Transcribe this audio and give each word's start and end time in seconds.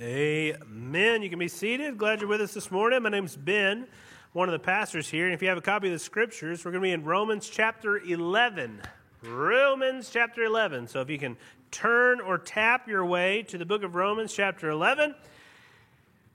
Amen. 0.00 1.20
You 1.20 1.28
can 1.28 1.38
be 1.38 1.48
seated. 1.48 1.98
Glad 1.98 2.20
you're 2.20 2.28
with 2.28 2.40
us 2.40 2.54
this 2.54 2.70
morning. 2.70 3.02
My 3.02 3.10
name's 3.10 3.36
Ben, 3.36 3.86
one 4.32 4.48
of 4.48 4.52
the 4.52 4.58
pastors 4.58 5.10
here. 5.10 5.26
And 5.26 5.34
if 5.34 5.42
you 5.42 5.48
have 5.48 5.58
a 5.58 5.60
copy 5.60 5.88
of 5.88 5.92
the 5.92 5.98
scriptures, 5.98 6.64
we're 6.64 6.70
going 6.70 6.80
to 6.80 6.86
be 6.86 6.92
in 6.92 7.04
Romans 7.04 7.50
chapter 7.50 7.98
11. 7.98 8.80
Romans 9.22 10.08
chapter 10.10 10.42
11. 10.44 10.86
So 10.88 11.02
if 11.02 11.10
you 11.10 11.18
can 11.18 11.36
turn 11.70 12.22
or 12.22 12.38
tap 12.38 12.88
your 12.88 13.04
way 13.04 13.42
to 13.42 13.58
the 13.58 13.66
book 13.66 13.82
of 13.82 13.94
Romans 13.94 14.32
chapter 14.32 14.70
11. 14.70 15.14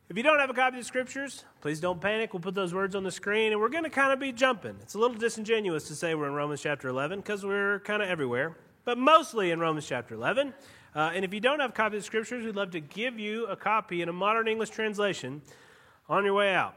If 0.10 0.16
you 0.16 0.22
don't 0.22 0.40
have 0.40 0.52
a 0.52 0.54
copy 0.54 0.78
of 0.78 0.84
the 0.84 0.88
scriptures, 0.88 1.44
please 1.62 1.80
don't 1.80 2.00
panic. 2.00 2.34
We'll 2.34 2.42
put 2.42 2.54
those 2.54 2.72
words 2.72 2.94
on 2.94 3.02
the 3.02 3.10
screen 3.10 3.52
and 3.52 3.60
we're 3.60 3.70
going 3.70 3.84
to 3.84 3.90
kind 3.90 4.14
of 4.14 4.20
be 4.20 4.32
jumping. 4.32 4.76
It's 4.84 4.94
a 4.94 5.00
little 5.00 5.18
disingenuous 5.18 5.88
to 5.88 5.96
say 5.96 6.14
we're 6.14 6.28
in 6.28 6.34
Romans 6.34 6.62
chapter 6.62 6.88
11 6.88 7.22
because 7.22 7.44
we're 7.44 7.80
kind 7.80 8.04
of 8.04 8.10
everywhere, 8.10 8.58
but 8.84 9.00
mostly 9.00 9.50
in 9.50 9.60
Romans 9.60 9.88
chapter 9.88 10.14
11. 10.14 10.54
Uh, 10.96 11.12
and 11.14 11.26
if 11.26 11.34
you 11.34 11.42
don't 11.42 11.60
have 11.60 11.72
a 11.72 11.74
copy 11.74 11.98
of 11.98 12.02
the 12.02 12.06
scriptures, 12.06 12.46
we'd 12.46 12.56
love 12.56 12.72
to 12.72 12.80
give 12.80 13.20
you 13.20 13.46
a 13.48 13.56
copy 13.56 14.02
in 14.02 14.08
a 14.08 14.14
modern 14.14 14.48
English 14.48 14.70
translation 14.70 15.42
on 16.08 16.24
your 16.24 16.34
way 16.34 16.54
out. 16.54 16.76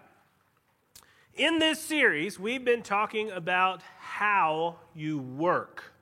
In 1.36 1.60
this 1.60 1.80
series, 1.80 2.38
we've 2.38 2.64
been 2.64 2.82
talking 2.82 3.30
about 3.30 3.80
how 4.00 4.77
you 4.92 5.18
work. 5.18 5.92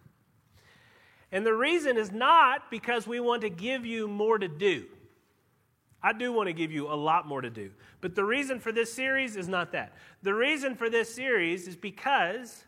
And 1.31 1.45
the 1.45 1.53
reason 1.53 1.99
is 1.99 2.11
not 2.11 2.71
because 2.71 3.07
we 3.07 3.21
want 3.21 3.43
to 3.43 3.51
give 3.51 3.85
you 3.85 4.09
more 4.09 4.39
to 4.39 4.49
do. 4.49 4.87
I 6.03 6.15
do 6.15 6.33
want 6.33 6.47
to 6.47 6.55
give 6.55 6.73
you 6.73 6.87
a 6.87 6.95
lot 6.95 7.27
more 7.27 7.43
to 7.43 7.51
do. 7.51 7.71
But 8.01 8.15
the 8.15 8.25
reason 8.25 8.61
for 8.61 8.73
this 8.73 8.91
series 8.91 9.37
is 9.37 9.47
not 9.47 9.73
that. 9.73 9.93
The 10.23 10.33
reason 10.33 10.75
for 10.75 10.89
this 10.89 11.15
series 11.15 11.69
is 11.69 11.77
because 11.77 12.65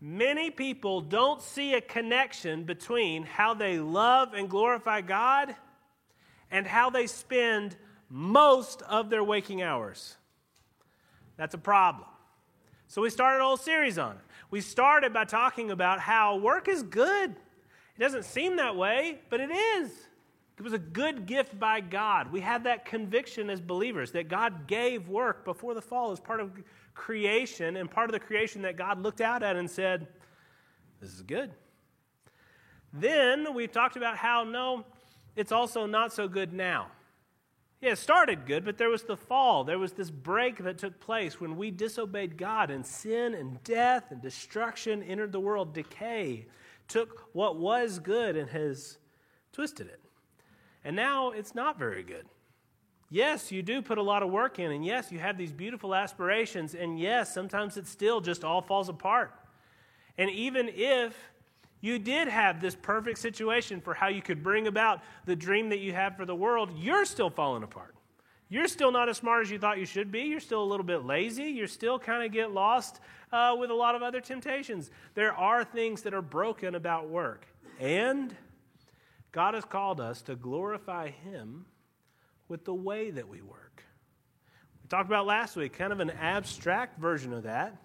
Many 0.00 0.50
people 0.50 1.00
don't 1.00 1.42
see 1.42 1.74
a 1.74 1.80
connection 1.80 2.64
between 2.64 3.24
how 3.24 3.54
they 3.54 3.78
love 3.78 4.32
and 4.32 4.48
glorify 4.48 5.00
God 5.00 5.56
and 6.50 6.66
how 6.66 6.90
they 6.90 7.06
spend 7.06 7.76
most 8.08 8.82
of 8.82 9.10
their 9.10 9.24
waking 9.24 9.60
hours. 9.60 10.16
That's 11.36 11.54
a 11.54 11.58
problem. 11.58 12.08
So 12.86 13.02
we 13.02 13.10
started 13.10 13.40
a 13.40 13.44
whole 13.44 13.56
series 13.56 13.98
on 13.98 14.12
it. 14.12 14.22
We 14.50 14.60
started 14.60 15.12
by 15.12 15.24
talking 15.24 15.70
about 15.70 16.00
how 16.00 16.36
work 16.36 16.68
is 16.68 16.82
good. 16.82 17.30
It 17.30 18.00
doesn't 18.00 18.24
seem 18.24 18.56
that 18.56 18.76
way, 18.76 19.18
but 19.28 19.40
it 19.40 19.50
is. 19.50 19.90
It 20.58 20.64
was 20.64 20.72
a 20.72 20.78
good 20.78 21.26
gift 21.26 21.58
by 21.58 21.80
God. 21.80 22.32
We 22.32 22.40
have 22.40 22.64
that 22.64 22.84
conviction 22.84 23.48
as 23.48 23.60
believers 23.60 24.10
that 24.12 24.28
God 24.28 24.66
gave 24.66 25.08
work 25.08 25.44
before 25.44 25.72
the 25.72 25.80
fall 25.80 26.10
as 26.10 26.18
part 26.18 26.40
of 26.40 26.50
creation 26.94 27.76
and 27.76 27.88
part 27.88 28.10
of 28.10 28.12
the 28.12 28.18
creation 28.18 28.62
that 28.62 28.76
God 28.76 29.00
looked 29.00 29.20
out 29.20 29.44
at 29.44 29.54
and 29.54 29.70
said, 29.70 30.08
This 31.00 31.14
is 31.14 31.22
good. 31.22 31.52
Then 32.92 33.54
we 33.54 33.68
talked 33.68 33.96
about 33.96 34.16
how, 34.16 34.42
no, 34.42 34.84
it's 35.36 35.52
also 35.52 35.86
not 35.86 36.12
so 36.12 36.26
good 36.26 36.52
now. 36.52 36.88
Yeah, 37.80 37.92
it 37.92 37.98
started 37.98 38.44
good, 38.44 38.64
but 38.64 38.78
there 38.78 38.88
was 38.88 39.04
the 39.04 39.16
fall. 39.16 39.62
There 39.62 39.78
was 39.78 39.92
this 39.92 40.10
break 40.10 40.64
that 40.64 40.78
took 40.78 40.98
place 40.98 41.40
when 41.40 41.56
we 41.56 41.70
disobeyed 41.70 42.36
God, 42.36 42.72
and 42.72 42.84
sin 42.84 43.34
and 43.34 43.62
death 43.62 44.10
and 44.10 44.20
destruction 44.20 45.04
entered 45.04 45.30
the 45.30 45.38
world. 45.38 45.72
Decay 45.74 46.46
took 46.88 47.28
what 47.32 47.56
was 47.56 48.00
good 48.00 48.36
and 48.36 48.50
has 48.50 48.98
twisted 49.52 49.86
it. 49.86 50.00
And 50.88 50.96
now 50.96 51.32
it's 51.32 51.54
not 51.54 51.78
very 51.78 52.02
good. 52.02 52.24
Yes, 53.10 53.52
you 53.52 53.62
do 53.62 53.82
put 53.82 53.98
a 53.98 54.02
lot 54.02 54.22
of 54.22 54.30
work 54.30 54.58
in, 54.58 54.72
and 54.72 54.82
yes, 54.82 55.12
you 55.12 55.18
have 55.18 55.36
these 55.36 55.52
beautiful 55.52 55.94
aspirations, 55.94 56.74
and 56.74 56.98
yes, 56.98 57.34
sometimes 57.34 57.76
it 57.76 57.86
still 57.86 58.22
just 58.22 58.42
all 58.42 58.62
falls 58.62 58.88
apart. 58.88 59.34
And 60.16 60.30
even 60.30 60.70
if 60.74 61.14
you 61.82 61.98
did 61.98 62.26
have 62.28 62.62
this 62.62 62.74
perfect 62.74 63.18
situation 63.18 63.82
for 63.82 63.92
how 63.92 64.08
you 64.08 64.22
could 64.22 64.42
bring 64.42 64.66
about 64.66 65.02
the 65.26 65.36
dream 65.36 65.68
that 65.68 65.80
you 65.80 65.92
have 65.92 66.16
for 66.16 66.24
the 66.24 66.34
world, 66.34 66.70
you're 66.74 67.04
still 67.04 67.28
falling 67.28 67.64
apart. 67.64 67.94
You're 68.48 68.66
still 68.66 68.90
not 68.90 69.10
as 69.10 69.18
smart 69.18 69.42
as 69.42 69.50
you 69.50 69.58
thought 69.58 69.76
you 69.76 69.84
should 69.84 70.10
be. 70.10 70.20
You're 70.22 70.40
still 70.40 70.62
a 70.62 70.64
little 70.64 70.86
bit 70.86 71.04
lazy. 71.04 71.50
You're 71.50 71.66
still 71.66 71.98
kind 71.98 72.24
of 72.24 72.32
get 72.32 72.52
lost 72.52 73.00
uh, 73.30 73.54
with 73.58 73.68
a 73.68 73.74
lot 73.74 73.94
of 73.94 74.02
other 74.02 74.22
temptations. 74.22 74.90
There 75.14 75.34
are 75.34 75.64
things 75.64 76.00
that 76.00 76.14
are 76.14 76.22
broken 76.22 76.76
about 76.76 77.10
work. 77.10 77.44
And 77.78 78.34
God 79.32 79.54
has 79.54 79.64
called 79.64 80.00
us 80.00 80.22
to 80.22 80.36
glorify 80.36 81.10
Him 81.10 81.66
with 82.48 82.64
the 82.64 82.74
way 82.74 83.10
that 83.10 83.28
we 83.28 83.42
work. 83.42 83.84
We 84.82 84.88
talked 84.88 85.08
about 85.08 85.26
last 85.26 85.56
week, 85.56 85.74
kind 85.74 85.92
of 85.92 86.00
an 86.00 86.10
abstract 86.10 86.98
version 86.98 87.32
of 87.32 87.42
that. 87.42 87.76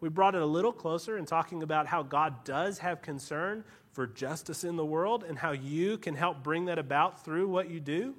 We 0.00 0.10
brought 0.10 0.34
it 0.34 0.42
a 0.42 0.46
little 0.46 0.72
closer 0.72 1.16
in 1.16 1.24
talking 1.24 1.62
about 1.62 1.86
how 1.86 2.02
God 2.02 2.44
does 2.44 2.78
have 2.78 3.00
concern 3.00 3.64
for 3.92 4.06
justice 4.06 4.62
in 4.62 4.76
the 4.76 4.84
world 4.84 5.24
and 5.24 5.38
how 5.38 5.52
you 5.52 5.96
can 5.96 6.14
help 6.14 6.42
bring 6.42 6.66
that 6.66 6.78
about 6.78 7.24
through 7.24 7.48
what 7.48 7.70
you 7.70 7.80
do. 7.80 8.14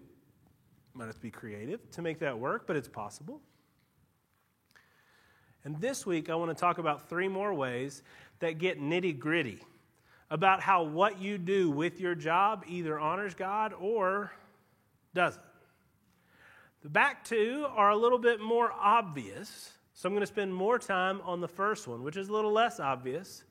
Might 0.95 1.05
have 1.05 1.15
to 1.15 1.21
be 1.21 1.29
creative 1.29 1.91
to 1.91 2.01
make 2.01 2.17
that 2.19 2.39
work, 2.39 2.65
but 2.65 2.75
it's 2.75 2.87
possible. 2.87 3.39
And 5.63 5.79
this 5.79 6.03
week, 6.03 6.31
I 6.31 6.35
want 6.35 6.49
to 6.49 6.59
talk 6.59 6.79
about 6.79 7.07
three 7.09 7.27
more 7.27 7.53
ways 7.53 8.01
that 8.39 8.57
get 8.57 8.81
nitty 8.81 9.19
gritty 9.19 9.61
about 10.29 10.61
how 10.61 10.83
what 10.83 11.19
you 11.21 11.37
do 11.37 11.69
with 11.69 11.99
your 11.99 12.15
job 12.15 12.63
either 12.67 12.99
honors 12.99 13.33
God 13.33 13.73
or 13.73 14.31
doesn't. 15.13 15.43
The 16.83 16.89
back 16.89 17.23
two 17.23 17.65
are 17.69 17.89
a 17.89 17.95
little 17.95 18.19
bit 18.19 18.39
more 18.39 18.71
obvious, 18.71 19.71
so 19.93 20.07
I'm 20.07 20.13
going 20.13 20.21
to 20.21 20.27
spend 20.27 20.53
more 20.53 20.77
time 20.77 21.21
on 21.23 21.41
the 21.41 21.47
first 21.47 21.87
one, 21.87 22.03
which 22.03 22.17
is 22.17 22.29
a 22.29 22.33
little 22.33 22.51
less 22.51 22.79
obvious. 22.79 23.43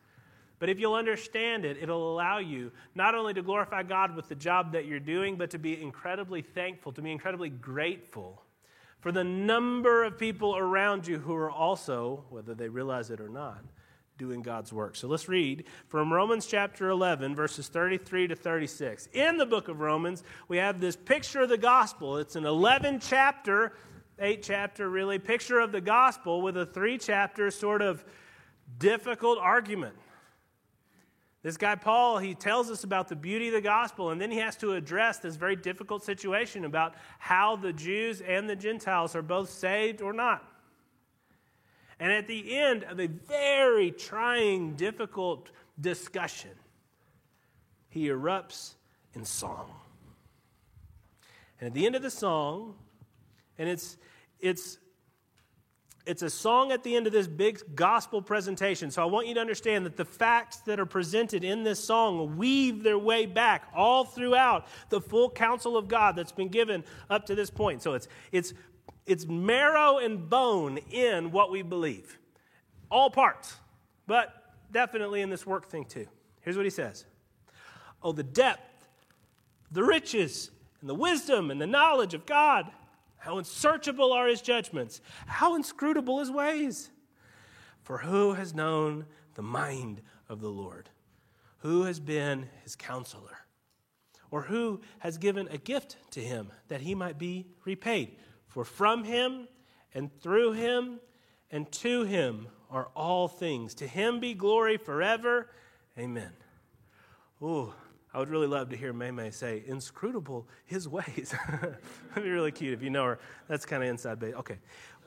But 0.59 0.71
if 0.71 0.79
you'll 0.79 0.95
understand 0.95 1.65
it, 1.65 1.77
it'll 1.81 2.15
allow 2.15 2.39
you 2.39 2.73
not 2.95 3.15
only 3.15 3.35
to 3.35 3.43
glorify 3.43 3.83
God 3.83 4.17
with 4.17 4.29
the 4.29 4.35
job 4.35 4.73
that 4.73 4.87
you're 4.87 5.01
doing, 5.01 5.37
but 5.37 5.51
to 5.51 5.59
be 5.59 5.81
incredibly 5.81 6.41
thankful, 6.41 6.93
to 6.93 7.03
be 7.03 7.11
incredibly 7.11 7.51
grateful 7.51 8.43
for 9.01 9.13
the 9.13 9.25
number 9.25 10.03
of 10.05 10.19
people 10.19 10.57
around 10.57 11.07
you 11.07 11.19
who 11.19 11.35
are 11.35 11.51
also, 11.51 12.25
whether 12.31 12.55
they 12.55 12.69
realize 12.69 13.11
it 13.11 13.21
or 13.21 13.29
not, 13.29 13.63
doing 14.19 14.43
God's 14.43 14.73
work. 14.73 14.97
So 14.97 15.09
let's 15.09 15.29
read 15.29 15.65
from 15.89 16.13
Romans 16.13 16.47
chapter 16.47 16.89
11, 16.89 17.35
verses 17.35 17.69
33 17.69 18.29
to 18.29 18.37
36. 18.37 19.09
In 19.13 19.37
the 19.37 19.47
book 19.47 19.69
of 19.69 19.81
Romans, 19.81 20.23
we 20.49 20.57
have 20.57 20.81
this 20.81 20.97
picture 20.97 21.43
of 21.43 21.49
the 21.49 21.59
gospel. 21.59 22.17
It's 22.17 22.37
an 22.37 22.47
11 22.47 23.01
chapter, 23.01 23.73
eight 24.19 24.43
chapter 24.43 24.89
really, 24.89 25.19
picture 25.19 25.61
of 25.61 25.73
the 25.73 25.81
gospel 25.81 26.41
with 26.41 26.57
a 26.57 26.67
three 26.67 26.99
chapter 26.99 27.51
sort 27.51 27.83
of 27.83 28.05
difficult 28.79 29.39
argument. 29.39 29.95
This 31.43 31.57
guy, 31.57 31.77
Paul, 31.77 32.19
he 32.19 32.35
tells 32.35 32.71
us 32.71 32.83
about 32.83 33.07
the 33.07 33.15
beauty 33.15 33.49
of 33.49 33.55
the 33.55 33.61
gospel, 33.61 34.11
and 34.11 34.21
then 34.21 34.33
he 34.33 34.39
has 34.39 34.57
to 34.57 34.73
address 34.73 35.19
this 35.19 35.37
very 35.37 35.55
difficult 35.55 36.03
situation 36.03 36.65
about 36.65 36.95
how 37.21 37.55
the 37.55 37.73
Jews 37.73 38.21
and 38.21 38.51
the 38.51 38.57
Gentiles 38.57 39.15
are 39.15 39.23
both 39.23 39.51
saved 39.51 40.03
or 40.03 40.13
not. 40.13 40.56
And 41.99 42.13
at 42.13 42.29
the 42.29 42.57
end 42.57 42.85
of 42.85 43.01
a 43.01 43.07
very 43.07 43.91
trying, 43.91 44.75
difficult 44.75 45.51
discussion, 45.81 46.51
he 47.89 48.09
erupts 48.09 48.75
in 49.15 49.25
song. 49.25 49.71
And 51.59 51.69
at 51.69 51.75
the 51.75 51.87
end 51.87 51.97
of 51.97 52.03
the 52.03 52.11
song, 52.11 52.75
and 53.59 53.69
it's, 53.69 53.97
it's, 54.41 54.79
it's 56.05 56.21
a 56.21 56.29
song 56.29 56.71
at 56.71 56.83
the 56.83 56.95
end 56.95 57.07
of 57.07 57.15
this 57.15 57.27
big 57.27 57.63
gospel 57.75 58.21
presentation. 58.21 58.91
So 58.91 59.03
I 59.03 59.07
want 59.07 59.27
you 59.27 59.35
to 59.35 59.41
understand 59.41 59.87
that 59.87 59.97
the 59.97 60.05
facts 60.05 60.59
that 60.67 60.79
are 60.79 60.87
presented 60.87 61.45
in 61.45 61.65
this 61.65 61.83
song 61.83 62.37
weave 62.37 62.83
their 62.83 62.99
way 62.99 63.25
back 63.25 63.69
all 63.75 64.05
throughout 64.05 64.67
the 64.91 65.01
full 65.01 65.31
counsel 65.31 65.79
of 65.79 65.89
God 65.89 66.15
that's 66.15 66.33
been 66.33 66.49
given 66.49 66.85
up 67.09 67.25
to 67.27 67.35
this 67.35 67.49
point. 67.49 67.83
So 67.83 67.95
it's, 67.95 68.09
it's 68.33 68.53
it's 69.07 69.27
marrow 69.27 69.99
and 69.99 70.29
bone 70.29 70.79
in 70.91 71.31
what 71.31 71.51
we 71.51 71.63
believe. 71.63 72.19
All 72.91 73.11
parts, 73.11 73.57
but 74.07 74.53
definitely 74.73 75.23
in 75.23 75.31
this 75.31 75.47
work 75.47 75.69
thing 75.69 75.85
too. 75.85 76.07
Here's 76.41 76.57
what 76.57 76.67
he 76.67 76.71
says 76.71 77.05
Oh, 78.03 78.13
the 78.13 78.23
depth, 78.23 78.89
the 79.71 79.83
riches, 79.83 80.51
and 80.81 80.91
the 80.91 80.95
wisdom 80.95 81.51
and 81.51 81.61
the 81.61 81.67
knowledge 81.67 82.15
of 82.15 82.27
God. 82.27 82.71
How 83.19 83.39
unsearchable 83.39 84.13
are 84.13 84.29
his 84.29 84.41
judgments, 84.41 85.01
how 85.27 85.57
inscrutable 85.57 86.21
his 86.21 86.31
ways. 86.31 86.91
For 87.83 87.99
who 87.99 88.35
has 88.35 88.55
known 88.55 89.07
the 89.35 89.43
mind 89.43 90.03
of 90.29 90.41
the 90.41 90.49
Lord? 90.49 90.91
Who 91.59 91.85
has 91.85 91.99
been 91.99 92.49
his 92.63 92.77
counselor? 92.77 93.39
Or 94.31 94.43
who 94.43 94.81
has 94.99 95.19
given 95.19 95.49
a 95.49 95.59
gift 95.59 95.97
to 96.13 96.21
him 96.21 96.51
that 96.69 96.81
he 96.81 96.95
might 96.95 97.19
be 97.19 97.47
repaid? 97.65 98.17
For 98.57 98.65
from 98.65 99.05
him 99.05 99.49
and 99.93 100.11
through 100.23 100.53
him 100.53 100.99
and 101.51 101.71
to 101.73 102.05
him 102.05 102.49
are 102.71 102.89
all 102.97 103.29
things. 103.29 103.75
To 103.75 103.87
him 103.87 104.19
be 104.19 104.33
glory 104.33 104.79
forever. 104.79 105.51
Amen. 105.99 106.33
Ooh, 107.43 107.75
I 108.15 108.19
would 108.19 108.31
really 108.31 108.47
love 108.47 108.71
to 108.71 108.77
hear 108.79 108.95
May 108.95 109.11
May 109.11 109.31
say, 109.31 109.63
inscrutable 109.67 110.49
his 110.65 110.89
ways. 110.89 111.35
That'd 111.51 111.77
be 112.15 112.31
really 112.31 112.51
cute 112.51 112.73
if 112.73 112.83
you 112.83 112.89
know 112.89 113.05
her. 113.05 113.19
That's 113.47 113.67
kind 113.67 113.83
of 113.83 113.91
inside 113.91 114.19
base. 114.19 114.35
Okay. 114.37 114.57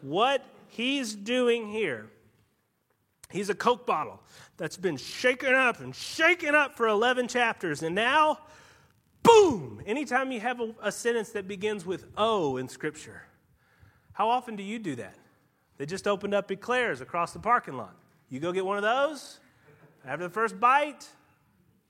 What 0.01 0.45
he's 0.67 1.15
doing 1.15 1.71
here, 1.71 2.05
he's 3.31 3.49
a 3.49 3.55
Coke 3.55 3.87
bottle 3.87 4.21
that's 4.57 4.77
been 4.77 4.95
shaken 4.95 5.55
up 5.55 5.79
and 5.79 5.95
shaken 5.95 6.53
up 6.53 6.77
for 6.77 6.87
11 6.87 7.27
chapters. 7.27 7.81
And 7.81 7.95
now, 7.95 8.41
boom! 9.23 9.81
Anytime 9.87 10.31
you 10.31 10.39
have 10.39 10.59
a, 10.59 10.75
a 10.83 10.91
sentence 10.91 11.31
that 11.31 11.47
begins 11.47 11.83
with 11.83 12.05
O 12.15 12.57
in 12.57 12.69
Scripture, 12.69 13.23
how 14.19 14.29
often 14.29 14.57
do 14.57 14.63
you 14.63 14.79
do 14.79 14.97
that? 14.97 15.15
They 15.77 15.85
just 15.85 16.05
opened 16.05 16.33
up 16.33 16.51
eclairs 16.51 16.99
across 16.99 17.31
the 17.31 17.39
parking 17.39 17.77
lot. 17.77 17.95
You 18.27 18.41
go 18.41 18.51
get 18.51 18.65
one 18.65 18.75
of 18.75 18.83
those. 18.83 19.39
After 20.05 20.25
the 20.25 20.29
first 20.29 20.59
bite, 20.59 21.07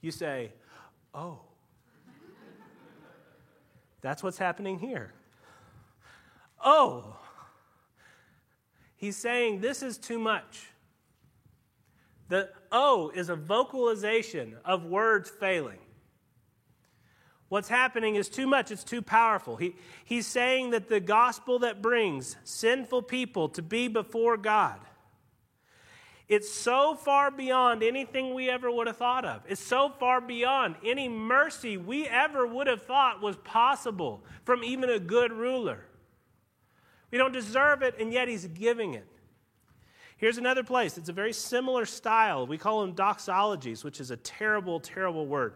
you 0.01 0.11
say, 0.11 0.53
Oh. 1.11 1.39
That's 4.01 4.21
what's 4.21 4.37
happening 4.37 4.77
here. 4.77 5.11
Oh. 6.63 7.17
He's 8.95 9.17
saying 9.17 9.61
this 9.61 9.81
is 9.81 9.97
too 9.97 10.19
much. 10.19 10.67
The 12.27 12.51
O 12.71 13.11
is 13.15 13.29
a 13.29 13.35
vocalization 13.35 14.55
of 14.63 14.85
words 14.85 15.31
failing. 15.31 15.79
What's 17.49 17.69
happening 17.69 18.15
is 18.15 18.29
too 18.29 18.45
much, 18.45 18.71
it's 18.71 18.83
too 18.83 19.01
powerful. 19.01 19.55
He, 19.55 19.75
he's 20.05 20.27
saying 20.27 20.69
that 20.69 20.87
the 20.87 20.99
gospel 20.99 21.59
that 21.59 21.81
brings 21.81 22.35
sinful 22.43 23.03
people 23.03 23.49
to 23.49 23.63
be 23.63 23.87
before 23.87 24.37
God, 24.37 24.79
it's 26.27 26.51
so 26.51 26.93
far 26.93 27.31
beyond 27.31 27.81
anything 27.81 28.35
we 28.35 28.51
ever 28.51 28.69
would 28.69 28.85
have 28.85 28.97
thought 28.97 29.25
of. 29.25 29.41
It's 29.47 29.59
so 29.59 29.89
far 29.89 30.21
beyond 30.21 30.75
any 30.85 31.09
mercy 31.09 31.75
we 31.75 32.07
ever 32.07 32.45
would 32.45 32.67
have 32.67 32.83
thought 32.83 33.19
was 33.19 33.35
possible 33.37 34.23
from 34.45 34.63
even 34.63 34.91
a 34.91 34.99
good 34.99 35.31
ruler. 35.31 35.85
We 37.09 37.17
don't 37.17 37.33
deserve 37.33 37.81
it, 37.81 37.95
and 37.99 38.13
yet 38.13 38.27
he's 38.27 38.45
giving 38.45 38.93
it. 38.93 39.07
Here's 40.19 40.37
another 40.37 40.63
place. 40.63 40.97
It's 40.97 41.07
a 41.07 41.13
very 41.13 41.31
similar 41.31 41.85
style. 41.85 42.45
We 42.45 42.57
call 42.57 42.81
them 42.81 42.93
doxologies, 42.93 43.85
which 43.85 44.01
is 44.01 44.11
a 44.11 44.17
terrible, 44.17 44.81
terrible 44.81 45.25
word. 45.25 45.53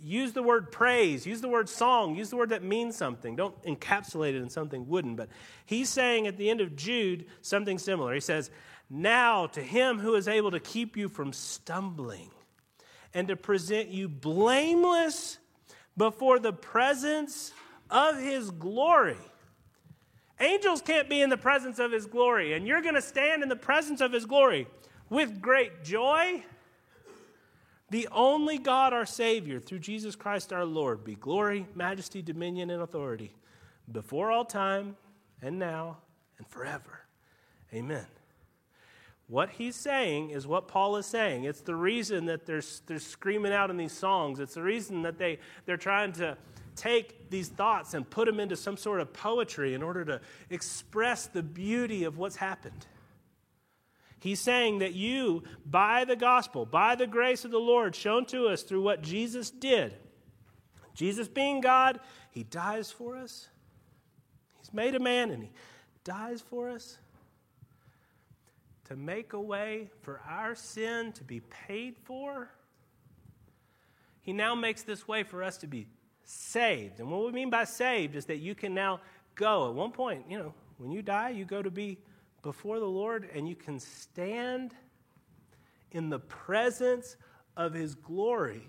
Use 0.00 0.32
the 0.32 0.42
word 0.42 0.72
praise, 0.72 1.26
use 1.26 1.42
the 1.42 1.48
word 1.48 1.68
song, 1.68 2.16
use 2.16 2.30
the 2.30 2.36
word 2.36 2.48
that 2.48 2.64
means 2.64 2.96
something. 2.96 3.36
Don't 3.36 3.62
encapsulate 3.64 4.30
it 4.30 4.36
in 4.36 4.48
something 4.48 4.88
wooden. 4.88 5.14
But 5.14 5.28
he's 5.66 5.90
saying 5.90 6.26
at 6.26 6.38
the 6.38 6.48
end 6.48 6.62
of 6.62 6.74
Jude 6.74 7.26
something 7.42 7.76
similar. 7.76 8.14
He 8.14 8.20
says, 8.20 8.50
Now 8.88 9.46
to 9.48 9.60
him 9.60 9.98
who 9.98 10.14
is 10.14 10.26
able 10.26 10.52
to 10.52 10.60
keep 10.60 10.96
you 10.96 11.10
from 11.10 11.34
stumbling 11.34 12.30
and 13.12 13.28
to 13.28 13.36
present 13.36 13.90
you 13.90 14.08
blameless 14.08 15.36
before 15.98 16.38
the 16.38 16.54
presence 16.54 17.52
of 17.90 18.18
his 18.18 18.50
glory 18.50 19.18
Angels 20.40 20.80
can't 20.80 21.08
be 21.08 21.20
in 21.20 21.30
the 21.30 21.36
presence 21.36 21.78
of 21.78 21.90
his 21.90 22.06
glory, 22.06 22.54
and 22.54 22.66
you're 22.66 22.82
going 22.82 22.94
to 22.94 23.02
stand 23.02 23.42
in 23.42 23.48
the 23.48 23.56
presence 23.56 24.00
of 24.00 24.12
his 24.12 24.24
glory 24.24 24.66
with 25.10 25.40
great 25.40 25.82
joy. 25.82 26.44
The 27.90 28.08
only 28.12 28.58
God, 28.58 28.92
our 28.92 29.06
Savior, 29.06 29.58
through 29.58 29.80
Jesus 29.80 30.14
Christ 30.14 30.52
our 30.52 30.64
Lord, 30.64 31.04
be 31.04 31.14
glory, 31.14 31.66
majesty, 31.74 32.22
dominion, 32.22 32.70
and 32.70 32.82
authority 32.82 33.34
before 33.90 34.30
all 34.30 34.44
time, 34.44 34.96
and 35.40 35.58
now, 35.58 35.98
and 36.36 36.46
forever. 36.46 37.00
Amen. 37.72 38.06
What 39.28 39.50
he's 39.50 39.76
saying 39.76 40.30
is 40.30 40.46
what 40.46 40.68
Paul 40.68 40.96
is 40.96 41.06
saying. 41.06 41.44
It's 41.44 41.60
the 41.60 41.74
reason 41.74 42.26
that 42.26 42.46
they're, 42.46 42.62
they're 42.86 42.98
screaming 42.98 43.52
out 43.52 43.70
in 43.70 43.76
these 43.76 43.92
songs. 43.92 44.40
It's 44.40 44.54
the 44.54 44.62
reason 44.62 45.02
that 45.02 45.18
they, 45.18 45.38
they're 45.66 45.76
trying 45.76 46.12
to 46.12 46.36
take 46.78 47.30
these 47.30 47.48
thoughts 47.48 47.94
and 47.94 48.08
put 48.08 48.26
them 48.26 48.40
into 48.40 48.56
some 48.56 48.76
sort 48.76 49.00
of 49.00 49.12
poetry 49.12 49.74
in 49.74 49.82
order 49.82 50.04
to 50.04 50.20
express 50.50 51.26
the 51.26 51.42
beauty 51.42 52.04
of 52.04 52.16
what's 52.16 52.36
happened. 52.36 52.86
He's 54.20 54.40
saying 54.40 54.80
that 54.80 54.94
you, 54.94 55.44
by 55.64 56.04
the 56.04 56.16
gospel, 56.16 56.66
by 56.66 56.94
the 56.94 57.06
grace 57.06 57.44
of 57.44 57.50
the 57.50 57.58
Lord 57.58 57.94
shown 57.94 58.24
to 58.26 58.48
us 58.48 58.62
through 58.62 58.82
what 58.82 59.02
Jesus 59.02 59.50
did, 59.50 59.94
Jesus 60.94 61.28
being 61.28 61.60
God, 61.60 62.00
he 62.32 62.42
dies 62.42 62.90
for 62.90 63.16
us. 63.16 63.48
He's 64.60 64.72
made 64.72 64.96
a 64.96 65.00
man 65.00 65.30
and 65.30 65.42
he 65.44 65.50
dies 66.02 66.40
for 66.40 66.68
us 66.68 66.98
to 68.86 68.96
make 68.96 69.32
a 69.34 69.40
way 69.40 69.90
for 70.02 70.20
our 70.28 70.54
sin 70.54 71.12
to 71.12 71.22
be 71.22 71.40
paid 71.40 71.96
for. 72.04 72.50
He 74.22 74.32
now 74.32 74.54
makes 74.54 74.82
this 74.82 75.06
way 75.06 75.22
for 75.22 75.42
us 75.42 75.58
to 75.58 75.66
be 75.66 75.86
saved. 76.28 77.00
And 77.00 77.10
what 77.10 77.24
we 77.24 77.32
mean 77.32 77.48
by 77.48 77.64
saved 77.64 78.14
is 78.14 78.26
that 78.26 78.36
you 78.36 78.54
can 78.54 78.74
now 78.74 79.00
go. 79.34 79.68
At 79.68 79.74
one 79.74 79.92
point, 79.92 80.24
you 80.28 80.38
know, 80.38 80.52
when 80.76 80.92
you 80.92 81.00
die, 81.00 81.30
you 81.30 81.44
go 81.44 81.62
to 81.62 81.70
be 81.70 81.98
before 82.42 82.78
the 82.78 82.86
Lord 82.86 83.28
and 83.34 83.48
you 83.48 83.56
can 83.56 83.80
stand 83.80 84.74
in 85.90 86.10
the 86.10 86.18
presence 86.18 87.16
of 87.56 87.72
His 87.72 87.94
glory 87.94 88.62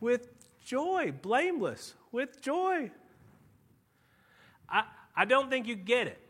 with 0.00 0.28
joy, 0.64 1.12
blameless, 1.22 1.94
with 2.12 2.40
joy. 2.40 2.90
I, 4.68 4.84
I 5.16 5.24
don't 5.24 5.50
think 5.50 5.66
you 5.66 5.74
get 5.74 6.06
it. 6.06 6.20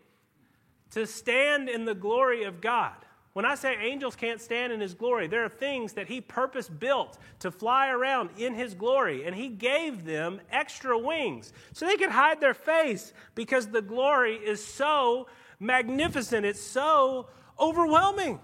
To 0.93 1.07
stand 1.07 1.69
in 1.69 1.85
the 1.85 1.95
glory 1.95 2.45
of 2.45 2.63
God 2.63 3.06
when 3.37 3.45
I 3.45 3.55
say 3.55 3.77
angels 3.79 4.17
can't 4.17 4.41
stand 4.41 4.73
in 4.73 4.81
his 4.81 4.95
glory, 4.95 5.27
there 5.27 5.45
are 5.45 5.51
things 5.51 5.93
that 5.93 6.07
he 6.07 6.23
purpose 6.23 6.71
built 6.71 7.19
to 7.41 7.51
fly 7.51 7.91
around 7.91 8.31
in 8.39 8.55
his 8.55 8.73
glory, 8.73 9.27
and 9.27 9.37
he 9.37 9.49
gave 9.49 10.07
them 10.07 10.41
extra 10.51 10.99
wings 10.99 11.53
so 11.75 11.85
they 11.85 11.99
could 11.99 12.09
hide 12.09 12.41
their 12.41 12.55
face 12.55 13.13
because 13.35 13.67
the 13.67 13.83
glory 13.83 14.37
is 14.37 14.65
so 14.65 15.27
magnificent, 15.61 16.47
it's 16.47 16.63
so 16.63 17.27
overwhelming. 17.61 18.41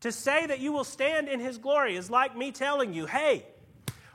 To 0.00 0.12
say 0.12 0.44
that 0.44 0.60
you 0.60 0.70
will 0.70 0.84
stand 0.84 1.26
in 1.26 1.40
his 1.40 1.56
glory 1.56 1.96
is 1.96 2.10
like 2.10 2.36
me 2.36 2.52
telling 2.52 2.92
you, 2.92 3.06
hey, 3.06 3.46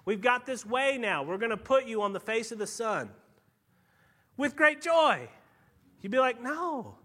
we've 0.06 0.22
got 0.22 0.46
this 0.46 0.68
way 0.68 1.00
now. 1.00 1.24
We're 1.24 1.40
going 1.40 1.50
to 1.50 1.58
put 1.58 1.88
you 1.88 2.04
on 2.04 2.14
the 2.14 2.20
face 2.20 2.52
of 2.52 2.60
the 2.60 2.68
sun 2.68 3.10
with 4.38 4.56
great 4.56 4.84
joy. 4.84 5.28
You'd 6.04 6.12
be 6.12 6.20
like, 6.20 6.44
no, 6.44 6.98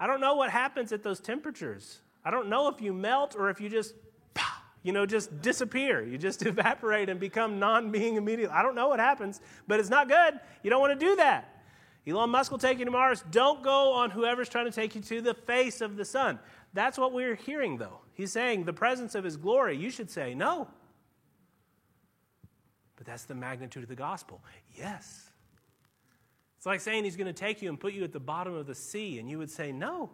I 0.00 0.06
don't 0.06 0.20
know 0.20 0.34
what 0.34 0.50
happens 0.50 0.92
at 0.92 1.02
those 1.02 1.20
temperatures. 1.20 2.00
I 2.24 2.30
don't 2.30 2.48
know 2.48 2.68
if 2.68 2.80
you 2.80 2.94
melt 2.94 3.36
or 3.36 3.50
if 3.50 3.60
you 3.60 3.68
just, 3.68 3.94
you 4.82 4.92
know, 4.92 5.04
just 5.04 5.42
disappear. 5.42 6.02
You 6.02 6.16
just 6.16 6.44
evaporate 6.46 7.10
and 7.10 7.20
become 7.20 7.58
non 7.58 7.92
being 7.92 8.16
immediately. 8.16 8.54
I 8.56 8.62
don't 8.62 8.74
know 8.74 8.88
what 8.88 8.98
happens, 8.98 9.42
but 9.68 9.78
it's 9.78 9.90
not 9.90 10.08
good. 10.08 10.40
You 10.62 10.70
don't 10.70 10.80
want 10.80 10.98
to 10.98 11.06
do 11.06 11.16
that. 11.16 11.62
Elon 12.08 12.30
Musk 12.30 12.50
will 12.50 12.58
take 12.58 12.78
you 12.78 12.86
to 12.86 12.90
Mars. 12.90 13.22
Don't 13.30 13.62
go 13.62 13.92
on 13.92 14.10
whoever's 14.10 14.48
trying 14.48 14.64
to 14.64 14.72
take 14.72 14.94
you 14.94 15.02
to 15.02 15.20
the 15.20 15.34
face 15.34 15.82
of 15.82 15.96
the 15.96 16.04
sun. 16.04 16.38
That's 16.72 16.96
what 16.96 17.12
we're 17.12 17.34
hearing, 17.34 17.76
though. 17.76 18.00
He's 18.14 18.32
saying 18.32 18.64
the 18.64 18.72
presence 18.72 19.14
of 19.14 19.22
his 19.22 19.36
glory. 19.36 19.76
You 19.76 19.90
should 19.90 20.10
say 20.10 20.34
no. 20.34 20.68
But 22.96 23.06
that's 23.06 23.24
the 23.24 23.34
magnitude 23.34 23.82
of 23.82 23.88
the 23.88 23.96
gospel. 23.96 24.42
Yes. 24.74 25.29
It's 26.60 26.66
like 26.66 26.82
saying 26.82 27.04
he's 27.04 27.16
going 27.16 27.26
to 27.26 27.32
take 27.32 27.62
you 27.62 27.70
and 27.70 27.80
put 27.80 27.94
you 27.94 28.04
at 28.04 28.12
the 28.12 28.20
bottom 28.20 28.52
of 28.52 28.66
the 28.66 28.74
sea, 28.74 29.18
and 29.18 29.30
you 29.30 29.38
would 29.38 29.50
say, 29.50 29.72
No. 29.72 30.10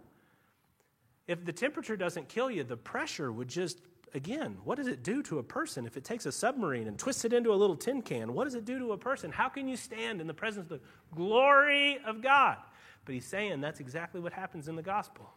If 1.26 1.45
the 1.45 1.53
temperature 1.53 1.97
doesn't 1.97 2.29
kill 2.29 2.53
you, 2.53 2.62
the 2.62 2.76
pressure 2.76 3.33
would 3.33 3.49
just, 3.49 3.81
again, 4.15 4.59
what 4.62 4.76
does 4.76 4.87
it 4.87 5.03
do 5.03 5.25
to 5.25 5.41
a 5.41 5.43
person? 5.43 5.85
If 5.85 5.97
it 5.97 6.05
takes 6.05 6.25
a 6.25 6.31
submarine 6.31 6.87
and 6.87 6.97
twists 6.97 7.25
it 7.25 7.33
into 7.33 7.53
a 7.53 7.57
little 7.57 7.75
tin 7.75 8.00
can, 8.00 8.33
what 8.33 8.45
does 8.45 8.55
it 8.55 8.65
do 8.65 8.79
to 8.79 8.93
a 8.93 8.97
person? 8.97 9.33
How 9.33 9.49
can 9.49 9.67
you 9.67 9.76
stand 9.76 10.21
in 10.21 10.29
the 10.29 10.35
presence 10.35 10.71
of 10.71 10.79
the 10.79 10.81
glory 11.17 11.99
of 12.07 12.23
God? 12.23 12.59
But 13.05 13.17
he's 13.17 13.26
saying 13.26 13.61
that's 13.61 13.81
exactly 13.81 14.21
what 14.21 14.33
happens 14.33 14.69
in 14.69 14.76
the 14.76 14.85
gospel. 14.85 15.29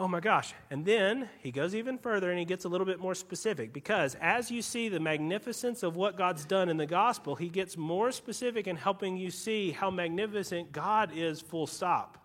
Oh 0.00 0.06
my 0.06 0.20
gosh. 0.20 0.54
And 0.70 0.84
then 0.84 1.28
he 1.40 1.50
goes 1.50 1.74
even 1.74 1.98
further 1.98 2.30
and 2.30 2.38
he 2.38 2.44
gets 2.44 2.64
a 2.64 2.68
little 2.68 2.86
bit 2.86 3.00
more 3.00 3.16
specific 3.16 3.72
because 3.72 4.16
as 4.20 4.48
you 4.48 4.62
see 4.62 4.88
the 4.88 5.00
magnificence 5.00 5.82
of 5.82 5.96
what 5.96 6.16
God's 6.16 6.44
done 6.44 6.68
in 6.68 6.76
the 6.76 6.86
gospel, 6.86 7.34
he 7.34 7.48
gets 7.48 7.76
more 7.76 8.12
specific 8.12 8.68
in 8.68 8.76
helping 8.76 9.16
you 9.16 9.32
see 9.32 9.72
how 9.72 9.90
magnificent 9.90 10.70
God 10.70 11.10
is, 11.12 11.40
full 11.40 11.66
stop. 11.66 12.16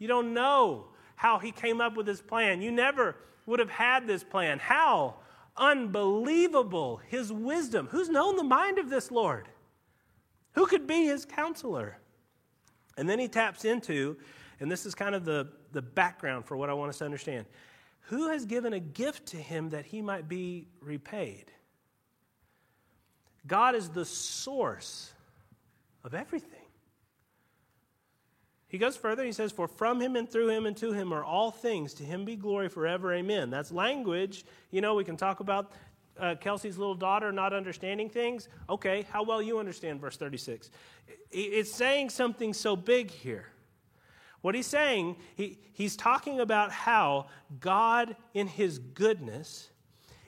You 0.00 0.08
don't 0.08 0.34
know 0.34 0.88
how 1.14 1.38
he 1.38 1.52
came 1.52 1.80
up 1.80 1.96
with 1.96 2.06
this 2.06 2.20
plan. 2.20 2.60
You 2.60 2.72
never 2.72 3.14
would 3.46 3.60
have 3.60 3.70
had 3.70 4.08
this 4.08 4.24
plan. 4.24 4.58
How 4.58 5.18
unbelievable 5.56 7.00
his 7.06 7.32
wisdom. 7.32 7.86
Who's 7.92 8.08
known 8.08 8.34
the 8.34 8.42
mind 8.42 8.80
of 8.80 8.90
this 8.90 9.12
Lord? 9.12 9.48
Who 10.54 10.66
could 10.66 10.88
be 10.88 11.04
his 11.04 11.24
counselor? 11.24 11.98
And 12.98 13.08
then 13.08 13.20
he 13.20 13.28
taps 13.28 13.64
into, 13.64 14.16
and 14.58 14.68
this 14.68 14.84
is 14.84 14.96
kind 14.96 15.14
of 15.14 15.24
the 15.24 15.46
the 15.74 15.82
background 15.82 16.46
for 16.46 16.56
what 16.56 16.70
I 16.70 16.72
want 16.72 16.88
us 16.88 16.98
to 16.98 17.04
understand. 17.04 17.46
Who 18.08 18.28
has 18.28 18.46
given 18.46 18.72
a 18.72 18.80
gift 18.80 19.26
to 19.26 19.36
him 19.36 19.70
that 19.70 19.84
he 19.84 20.00
might 20.00 20.28
be 20.28 20.68
repaid? 20.80 21.50
God 23.46 23.74
is 23.74 23.90
the 23.90 24.04
source 24.04 25.12
of 26.02 26.14
everything. 26.14 26.50
He 28.68 28.78
goes 28.78 28.96
further, 28.96 29.24
he 29.24 29.32
says, 29.32 29.52
For 29.52 29.68
from 29.68 30.00
him 30.00 30.16
and 30.16 30.28
through 30.28 30.48
him 30.48 30.66
and 30.66 30.76
to 30.78 30.92
him 30.92 31.12
are 31.12 31.22
all 31.22 31.50
things. 31.50 31.94
To 31.94 32.02
him 32.02 32.24
be 32.24 32.34
glory 32.34 32.68
forever. 32.68 33.14
Amen. 33.14 33.48
That's 33.48 33.70
language. 33.70 34.44
You 34.70 34.80
know, 34.80 34.94
we 34.94 35.04
can 35.04 35.16
talk 35.16 35.40
about 35.40 35.72
uh, 36.18 36.34
Kelsey's 36.40 36.76
little 36.76 36.94
daughter 36.94 37.30
not 37.32 37.52
understanding 37.52 38.08
things. 38.08 38.48
Okay, 38.68 39.06
how 39.10 39.22
well 39.22 39.40
you 39.40 39.58
understand 39.58 40.00
verse 40.00 40.16
36. 40.16 40.70
It's 41.30 41.72
saying 41.72 42.10
something 42.10 42.52
so 42.52 42.74
big 42.74 43.10
here. 43.10 43.46
What 44.44 44.54
he's 44.54 44.66
saying, 44.66 45.16
he, 45.36 45.58
he's 45.72 45.96
talking 45.96 46.38
about 46.38 46.70
how 46.70 47.28
God, 47.60 48.14
in 48.34 48.46
his 48.46 48.78
goodness, 48.78 49.70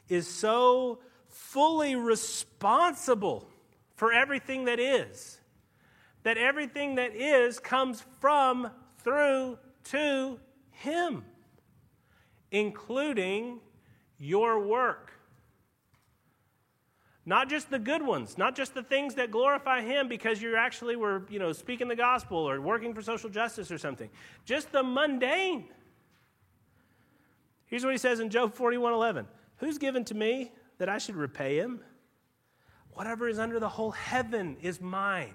is 0.08 0.26
so 0.26 1.00
fully 1.28 1.96
responsible 1.96 3.46
for 3.94 4.14
everything 4.14 4.64
that 4.64 4.80
is. 4.80 5.38
That 6.23 6.38
everything 6.38 6.94
that 6.94 7.14
is 7.14 7.58
comes 7.58 8.02
from, 8.18 8.70
through, 9.00 9.58
to 9.90 10.40
him, 10.70 11.23
including 12.50 13.61
your 14.16 14.58
work. 14.66 15.12
Not 17.28 17.50
just 17.50 17.71
the 17.71 17.80
good 17.80 18.06
ones, 18.06 18.38
not 18.38 18.54
just 18.54 18.73
the 18.73 18.85
things 18.85 19.16
that 19.16 19.33
glorify 19.33 19.83
him 19.83 20.06
because 20.06 20.40
you 20.40 20.54
actually 20.54 20.95
were, 20.95 21.25
you 21.28 21.40
know, 21.40 21.52
speaking 21.52 21.88
the 21.88 21.97
gospel 21.97 22.38
or 22.38 22.61
working 22.61 22.95
for 22.95 23.02
social 23.02 23.28
justice 23.28 23.73
or 23.73 23.78
something. 23.78 24.09
Just 24.45 24.71
the 24.71 24.85
mundane. 24.85 25.64
Here's 27.66 27.85
what 27.85 27.90
he 27.90 27.99
says 27.99 28.21
in 28.21 28.30
Job 28.30 28.54
41:11. 28.54 29.26
Who's 29.56 29.76
given 29.76 30.04
to 30.04 30.14
me 30.14 30.52
that 30.78 30.88
I 30.88 30.99
should 30.99 31.16
repay 31.16 31.59
him? 31.59 31.80
Whatever 32.92 33.28
is 33.28 33.40
under 33.40 33.59
the 33.59 33.68
whole 33.68 33.90
heaven 33.90 34.56
is 34.62 34.80
mine. 34.80 35.35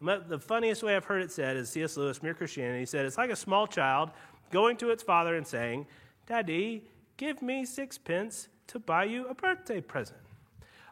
The 0.00 0.38
funniest 0.38 0.84
way 0.84 0.94
I've 0.94 1.04
heard 1.04 1.22
it 1.22 1.32
said 1.32 1.56
is 1.56 1.70
C.S. 1.70 1.96
Lewis, 1.96 2.22
Mere 2.22 2.34
Christianity. 2.34 2.80
He 2.80 2.86
said, 2.86 3.06
It's 3.06 3.18
like 3.18 3.30
a 3.30 3.36
small 3.36 3.66
child 3.66 4.10
going 4.52 4.76
to 4.76 4.90
its 4.90 5.02
father 5.02 5.34
and 5.34 5.46
saying, 5.46 5.86
Daddy, 6.26 6.84
give 7.16 7.42
me 7.42 7.64
sixpence 7.64 8.48
to 8.68 8.78
buy 8.78 9.04
you 9.04 9.26
a 9.26 9.34
birthday 9.34 9.80
present. 9.80 10.20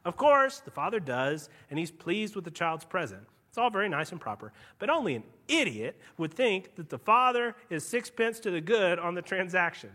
Of 0.05 0.17
course, 0.17 0.61
the 0.61 0.71
father 0.71 1.01
does, 1.01 1.49
and 1.71 1.79
he's 1.79 1.91
pleased 1.91 2.35
with 2.35 2.45
the 2.45 2.51
child's 2.51 2.85
present. 2.85 3.23
It's 3.49 3.59
all 3.59 3.71
very 3.71 3.89
nice 3.89 4.11
and 4.13 4.21
proper, 4.21 4.53
but 4.79 4.91
only 4.91 5.15
an 5.15 5.23
idiot 5.49 5.99
would 6.19 6.35
think 6.35 6.75
that 6.75 6.89
the 6.89 6.99
father 6.99 7.55
is 7.71 7.87
sixpence 7.87 8.41
to 8.41 8.51
the 8.51 8.61
good 8.61 8.99
on 8.99 9.15
the 9.15 9.23
transaction. 9.23 9.91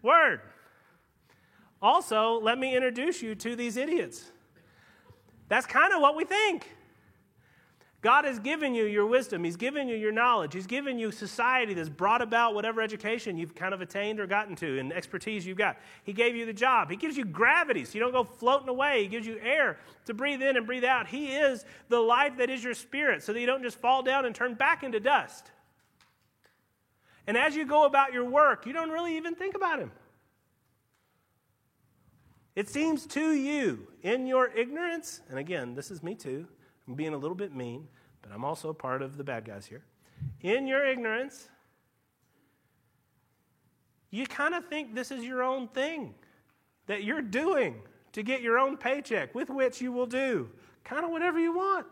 Word. 0.00 0.40
Also, 1.80 2.40
let 2.40 2.58
me 2.58 2.74
introduce 2.74 3.22
you 3.22 3.34
to 3.34 3.54
these 3.54 3.76
idiots. 3.76 4.30
That's 5.48 5.66
kind 5.66 5.92
of 5.92 6.00
what 6.00 6.16
we 6.16 6.24
think. 6.24 6.74
God 8.02 8.24
has 8.24 8.40
given 8.40 8.74
you 8.74 8.84
your 8.84 9.06
wisdom. 9.06 9.44
He's 9.44 9.56
given 9.56 9.86
you 9.86 9.94
your 9.94 10.10
knowledge. 10.10 10.52
He's 10.54 10.66
given 10.66 10.98
you 10.98 11.12
society 11.12 11.72
that's 11.72 11.88
brought 11.88 12.20
about 12.20 12.52
whatever 12.52 12.82
education 12.82 13.38
you've 13.38 13.54
kind 13.54 13.72
of 13.72 13.80
attained 13.80 14.18
or 14.18 14.26
gotten 14.26 14.56
to 14.56 14.80
and 14.80 14.92
expertise 14.92 15.46
you've 15.46 15.56
got. 15.56 15.78
He 16.02 16.12
gave 16.12 16.34
you 16.34 16.44
the 16.44 16.52
job. 16.52 16.90
He 16.90 16.96
gives 16.96 17.16
you 17.16 17.24
gravity 17.24 17.84
so 17.84 17.94
you 17.94 18.00
don't 18.00 18.10
go 18.10 18.24
floating 18.24 18.68
away. 18.68 19.04
He 19.04 19.08
gives 19.08 19.24
you 19.24 19.38
air 19.40 19.78
to 20.06 20.14
breathe 20.14 20.42
in 20.42 20.56
and 20.56 20.66
breathe 20.66 20.82
out. 20.82 21.06
He 21.06 21.28
is 21.28 21.64
the 21.88 22.00
life 22.00 22.38
that 22.38 22.50
is 22.50 22.64
your 22.64 22.74
spirit 22.74 23.22
so 23.22 23.32
that 23.32 23.38
you 23.38 23.46
don't 23.46 23.62
just 23.62 23.78
fall 23.78 24.02
down 24.02 24.26
and 24.26 24.34
turn 24.34 24.54
back 24.54 24.82
into 24.82 24.98
dust. 24.98 25.52
And 27.28 27.36
as 27.36 27.54
you 27.54 27.64
go 27.64 27.84
about 27.86 28.12
your 28.12 28.24
work, 28.24 28.66
you 28.66 28.72
don't 28.72 28.90
really 28.90 29.16
even 29.16 29.36
think 29.36 29.54
about 29.54 29.78
Him. 29.78 29.92
It 32.56 32.68
seems 32.68 33.06
to 33.06 33.32
you 33.32 33.86
in 34.02 34.26
your 34.26 34.48
ignorance, 34.48 35.20
and 35.30 35.38
again, 35.38 35.76
this 35.76 35.92
is 35.92 36.02
me 36.02 36.16
too 36.16 36.48
I'm 36.86 36.94
being 36.94 37.14
a 37.14 37.16
little 37.16 37.36
bit 37.36 37.54
mean, 37.54 37.88
but 38.22 38.32
I'm 38.32 38.44
also 38.44 38.72
part 38.72 39.02
of 39.02 39.16
the 39.16 39.24
bad 39.24 39.44
guys 39.44 39.66
here. 39.66 39.84
In 40.40 40.66
your 40.66 40.84
ignorance, 40.84 41.48
you 44.10 44.26
kind 44.26 44.54
of 44.54 44.66
think 44.66 44.94
this 44.94 45.10
is 45.10 45.24
your 45.24 45.42
own 45.42 45.68
thing 45.68 46.14
that 46.86 47.04
you're 47.04 47.22
doing 47.22 47.82
to 48.12 48.22
get 48.22 48.42
your 48.42 48.58
own 48.58 48.76
paycheck 48.76 49.34
with 49.34 49.48
which 49.48 49.80
you 49.80 49.90
will 49.92 50.06
do 50.06 50.50
kind 50.84 51.04
of 51.04 51.10
whatever 51.10 51.38
you 51.38 51.52
want. 51.52 51.86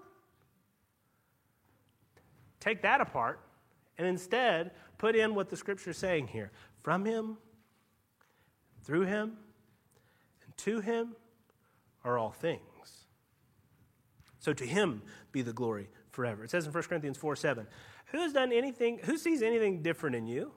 Take 2.58 2.82
that 2.82 3.00
apart 3.00 3.40
and 3.98 4.06
instead 4.06 4.72
put 4.98 5.16
in 5.16 5.34
what 5.34 5.48
the 5.48 5.56
scripture 5.56 5.90
is 5.90 5.96
saying 5.96 6.26
here. 6.28 6.50
From 6.82 7.04
him, 7.04 7.38
through 8.84 9.02
him, 9.02 9.36
and 10.44 10.56
to 10.58 10.80
him 10.80 11.14
are 12.04 12.18
all 12.18 12.32
things. 12.32 12.69
So 14.40 14.52
to 14.54 14.64
him 14.64 15.02
be 15.32 15.42
the 15.42 15.52
glory 15.52 15.88
forever. 16.10 16.42
It 16.42 16.50
says 16.50 16.66
in 16.66 16.72
1 16.72 16.82
Corinthians 16.84 17.16
4 17.16 17.36
7, 17.36 17.66
who 18.06 18.18
has 18.18 18.32
done 18.32 18.52
anything, 18.52 18.98
who 19.04 19.16
sees 19.16 19.42
anything 19.42 19.82
different 19.82 20.16
in 20.16 20.26
you? 20.26 20.52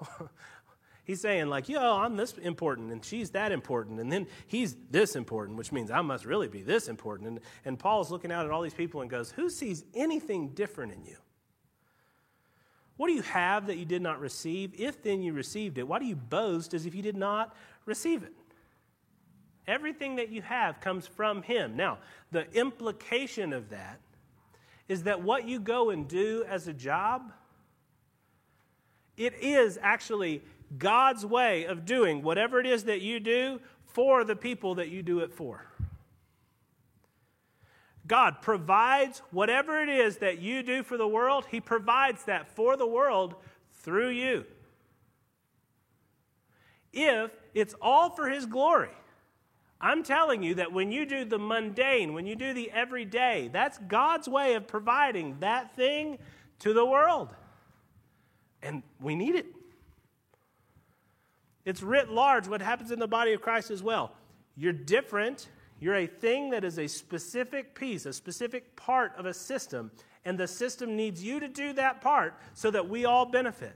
he's 1.04 1.20
saying, 1.20 1.46
like, 1.46 1.68
yo, 1.68 1.80
I'm 1.80 2.16
this 2.16 2.32
important 2.36 2.92
and 2.92 3.02
she's 3.02 3.30
that 3.30 3.52
important, 3.52 4.00
and 4.00 4.12
then 4.12 4.26
he's 4.46 4.76
this 4.90 5.16
important, 5.16 5.56
which 5.56 5.72
means 5.72 5.90
I 5.90 6.02
must 6.02 6.26
really 6.26 6.48
be 6.48 6.62
this 6.62 6.88
important. 6.88 7.28
And, 7.28 7.40
and 7.64 7.78
Paul's 7.78 8.10
looking 8.10 8.32
out 8.32 8.44
at 8.44 8.50
all 8.50 8.60
these 8.60 8.74
people 8.74 9.00
and 9.00 9.08
goes, 9.08 9.30
Who 9.30 9.48
sees 9.48 9.84
anything 9.94 10.50
different 10.50 10.92
in 10.92 11.04
you? 11.04 11.16
What 12.96 13.08
do 13.08 13.12
you 13.12 13.22
have 13.22 13.66
that 13.66 13.76
you 13.76 13.84
did 13.84 14.02
not 14.02 14.20
receive? 14.20 14.72
If 14.78 15.02
then 15.02 15.22
you 15.22 15.32
received 15.32 15.78
it, 15.78 15.86
why 15.86 15.98
do 15.98 16.06
you 16.06 16.16
boast 16.16 16.74
as 16.74 16.86
if 16.86 16.94
you 16.94 17.02
did 17.02 17.16
not 17.16 17.54
receive 17.84 18.22
it? 18.22 18.32
Everything 19.68 20.16
that 20.16 20.28
you 20.28 20.42
have 20.42 20.80
comes 20.80 21.06
from 21.06 21.42
Him. 21.42 21.76
Now, 21.76 21.98
the 22.30 22.50
implication 22.52 23.52
of 23.52 23.70
that 23.70 24.00
is 24.88 25.02
that 25.04 25.22
what 25.22 25.46
you 25.46 25.58
go 25.58 25.90
and 25.90 26.06
do 26.06 26.44
as 26.48 26.68
a 26.68 26.72
job, 26.72 27.32
it 29.16 29.34
is 29.40 29.78
actually 29.82 30.42
God's 30.78 31.26
way 31.26 31.64
of 31.64 31.84
doing 31.84 32.22
whatever 32.22 32.60
it 32.60 32.66
is 32.66 32.84
that 32.84 33.00
you 33.00 33.18
do 33.18 33.60
for 33.84 34.24
the 34.24 34.36
people 34.36 34.76
that 34.76 34.88
you 34.88 35.02
do 35.02 35.20
it 35.20 35.32
for. 35.32 35.66
God 38.06 38.40
provides 38.40 39.20
whatever 39.30 39.82
it 39.82 39.88
is 39.88 40.18
that 40.18 40.38
you 40.38 40.62
do 40.62 40.82
for 40.84 40.96
the 40.96 41.08
world, 41.08 41.46
He 41.50 41.60
provides 41.60 42.24
that 42.24 42.48
for 42.54 42.76
the 42.76 42.86
world 42.86 43.34
through 43.82 44.10
you. 44.10 44.44
If 46.92 47.32
it's 47.52 47.74
all 47.80 48.10
for 48.10 48.28
His 48.28 48.46
glory. 48.46 48.90
I'm 49.80 50.02
telling 50.02 50.42
you 50.42 50.54
that 50.54 50.72
when 50.72 50.90
you 50.90 51.04
do 51.04 51.24
the 51.24 51.38
mundane, 51.38 52.14
when 52.14 52.26
you 52.26 52.34
do 52.34 52.54
the 52.54 52.70
everyday, 52.70 53.48
that's 53.52 53.78
God's 53.78 54.28
way 54.28 54.54
of 54.54 54.66
providing 54.66 55.36
that 55.40 55.76
thing 55.76 56.18
to 56.60 56.72
the 56.72 56.84
world. 56.84 57.34
And 58.62 58.82
we 59.00 59.14
need 59.14 59.34
it. 59.34 59.46
It's 61.64 61.82
writ 61.82 62.08
large 62.08 62.48
what 62.48 62.62
happens 62.62 62.90
in 62.90 62.98
the 62.98 63.08
body 63.08 63.32
of 63.32 63.42
Christ 63.42 63.70
as 63.70 63.82
well. 63.82 64.12
You're 64.56 64.72
different. 64.72 65.48
You're 65.78 65.96
a 65.96 66.06
thing 66.06 66.50
that 66.50 66.64
is 66.64 66.78
a 66.78 66.86
specific 66.86 67.74
piece, 67.74 68.06
a 68.06 68.12
specific 68.12 68.76
part 68.76 69.12
of 69.18 69.26
a 69.26 69.34
system, 69.34 69.90
and 70.24 70.38
the 70.38 70.48
system 70.48 70.96
needs 70.96 71.22
you 71.22 71.38
to 71.40 71.48
do 71.48 71.72
that 71.74 72.00
part 72.00 72.34
so 72.54 72.70
that 72.70 72.88
we 72.88 73.04
all 73.04 73.26
benefit. 73.26 73.74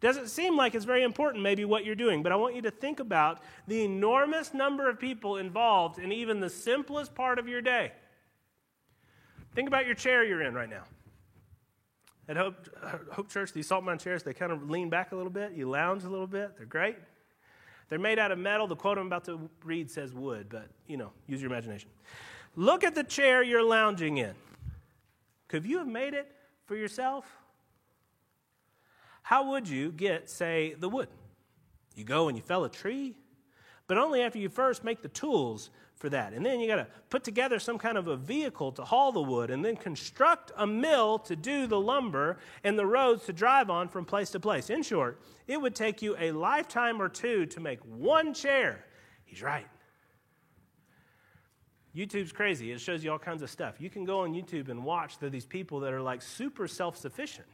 Doesn't 0.00 0.28
seem 0.28 0.56
like 0.56 0.74
it's 0.74 0.84
very 0.84 1.02
important, 1.02 1.42
maybe, 1.42 1.64
what 1.64 1.84
you're 1.84 1.94
doing, 1.94 2.22
but 2.22 2.30
I 2.30 2.36
want 2.36 2.54
you 2.54 2.62
to 2.62 2.70
think 2.70 3.00
about 3.00 3.42
the 3.66 3.82
enormous 3.82 4.52
number 4.52 4.90
of 4.90 5.00
people 5.00 5.38
involved 5.38 5.98
in 5.98 6.12
even 6.12 6.40
the 6.40 6.50
simplest 6.50 7.14
part 7.14 7.38
of 7.38 7.48
your 7.48 7.62
day. 7.62 7.92
Think 9.54 9.68
about 9.68 9.86
your 9.86 9.94
chair 9.94 10.22
you're 10.22 10.42
in 10.42 10.52
right 10.52 10.68
now. 10.68 10.84
At 12.28 12.36
Hope, 12.36 12.68
uh, 12.82 12.98
Hope 13.12 13.30
Church, 13.30 13.52
these 13.52 13.68
salt 13.68 13.84
mine 13.84 13.98
chairs, 13.98 14.22
they 14.22 14.34
kind 14.34 14.52
of 14.52 14.68
lean 14.68 14.90
back 14.90 15.12
a 15.12 15.16
little 15.16 15.30
bit. 15.30 15.52
You 15.52 15.70
lounge 15.70 16.04
a 16.04 16.08
little 16.08 16.26
bit. 16.26 16.56
They're 16.56 16.66
great. 16.66 16.96
They're 17.88 17.98
made 17.98 18.18
out 18.18 18.32
of 18.32 18.38
metal. 18.38 18.66
The 18.66 18.76
quote 18.76 18.98
I'm 18.98 19.06
about 19.06 19.24
to 19.26 19.48
read 19.64 19.90
says 19.90 20.12
wood, 20.12 20.48
but, 20.50 20.68
you 20.86 20.96
know, 20.96 21.12
use 21.26 21.40
your 21.40 21.50
imagination. 21.50 21.88
Look 22.56 22.84
at 22.84 22.94
the 22.94 23.04
chair 23.04 23.42
you're 23.42 23.62
lounging 23.62 24.18
in. 24.18 24.34
Could 25.48 25.64
you 25.64 25.78
have 25.78 25.86
made 25.86 26.14
it 26.14 26.30
for 26.66 26.76
yourself? 26.76 27.24
How 29.26 29.50
would 29.50 29.68
you 29.68 29.90
get, 29.90 30.30
say, 30.30 30.76
the 30.78 30.88
wood? 30.88 31.08
You 31.96 32.04
go 32.04 32.28
and 32.28 32.38
you 32.38 32.44
fell 32.44 32.62
a 32.62 32.68
tree, 32.68 33.16
but 33.88 33.98
only 33.98 34.22
after 34.22 34.38
you 34.38 34.48
first 34.48 34.84
make 34.84 35.02
the 35.02 35.08
tools 35.08 35.70
for 35.96 36.08
that. 36.10 36.32
And 36.32 36.46
then 36.46 36.60
you 36.60 36.68
got 36.68 36.76
to 36.76 36.86
put 37.10 37.24
together 37.24 37.58
some 37.58 37.76
kind 37.76 37.98
of 37.98 38.06
a 38.06 38.14
vehicle 38.16 38.70
to 38.70 38.84
haul 38.84 39.10
the 39.10 39.20
wood 39.20 39.50
and 39.50 39.64
then 39.64 39.74
construct 39.74 40.52
a 40.56 40.64
mill 40.64 41.18
to 41.18 41.34
do 41.34 41.66
the 41.66 41.80
lumber 41.80 42.38
and 42.62 42.78
the 42.78 42.86
roads 42.86 43.24
to 43.24 43.32
drive 43.32 43.68
on 43.68 43.88
from 43.88 44.04
place 44.04 44.30
to 44.30 44.38
place. 44.38 44.70
In 44.70 44.84
short, 44.84 45.20
it 45.48 45.60
would 45.60 45.74
take 45.74 46.02
you 46.02 46.14
a 46.20 46.30
lifetime 46.30 47.02
or 47.02 47.08
two 47.08 47.46
to 47.46 47.58
make 47.58 47.80
one 47.80 48.32
chair. 48.32 48.84
He's 49.24 49.42
right. 49.42 49.66
YouTube's 51.96 52.30
crazy. 52.30 52.70
It 52.70 52.80
shows 52.80 53.02
you 53.02 53.10
all 53.10 53.18
kinds 53.18 53.42
of 53.42 53.50
stuff. 53.50 53.80
You 53.80 53.90
can 53.90 54.04
go 54.04 54.20
on 54.20 54.34
YouTube 54.34 54.68
and 54.68 54.84
watch. 54.84 55.18
These 55.18 55.46
people 55.46 55.80
that 55.80 55.92
are 55.92 56.00
like 56.00 56.22
super 56.22 56.68
self 56.68 56.96
sufficient 56.96 57.48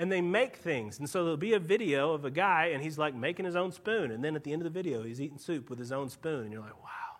and 0.00 0.10
they 0.10 0.22
make 0.22 0.56
things. 0.56 0.98
And 0.98 1.08
so 1.08 1.24
there'll 1.24 1.36
be 1.36 1.52
a 1.52 1.58
video 1.58 2.14
of 2.14 2.24
a 2.24 2.30
guy, 2.30 2.70
and 2.72 2.82
he's 2.82 2.96
like 2.96 3.14
making 3.14 3.44
his 3.44 3.54
own 3.54 3.70
spoon. 3.70 4.12
And 4.12 4.24
then 4.24 4.34
at 4.34 4.42
the 4.42 4.50
end 4.50 4.62
of 4.62 4.64
the 4.64 4.70
video, 4.70 5.02
he's 5.02 5.20
eating 5.20 5.36
soup 5.36 5.68
with 5.68 5.78
his 5.78 5.92
own 5.92 6.08
spoon. 6.08 6.44
And 6.44 6.50
you're 6.50 6.62
like, 6.62 6.82
wow, 6.82 7.18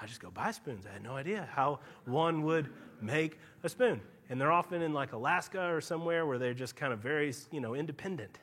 I 0.00 0.06
just 0.06 0.20
go 0.20 0.30
buy 0.30 0.52
spoons. 0.52 0.86
I 0.86 0.92
had 0.92 1.02
no 1.02 1.16
idea 1.16 1.48
how 1.52 1.80
one 2.04 2.44
would 2.44 2.68
make 3.00 3.40
a 3.64 3.68
spoon. 3.68 4.00
And 4.30 4.40
they're 4.40 4.52
often 4.52 4.80
in 4.80 4.92
like 4.92 5.12
Alaska 5.12 5.60
or 5.60 5.80
somewhere 5.80 6.24
where 6.24 6.38
they're 6.38 6.54
just 6.54 6.76
kind 6.76 6.92
of 6.92 7.00
very, 7.00 7.34
you 7.50 7.60
know, 7.60 7.74
independent. 7.74 8.38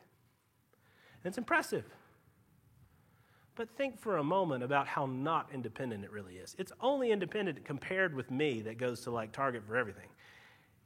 And 1.24 1.32
it's 1.32 1.38
impressive. 1.38 1.86
But 3.56 3.70
think 3.78 4.02
for 4.02 4.18
a 4.18 4.24
moment 4.24 4.66
about 4.66 4.86
how 4.86 5.06
not 5.06 5.48
independent 5.54 6.04
it 6.04 6.12
really 6.12 6.36
is. 6.36 6.58
It's 6.60 6.74
only 6.82 7.12
independent 7.12 7.64
compared 7.64 8.14
with 8.14 8.32
me 8.32 8.62
that 8.64 8.78
goes 8.78 9.00
to 9.02 9.12
like 9.12 9.32
Target 9.32 9.64
for 9.66 9.78
everything. 9.78 10.10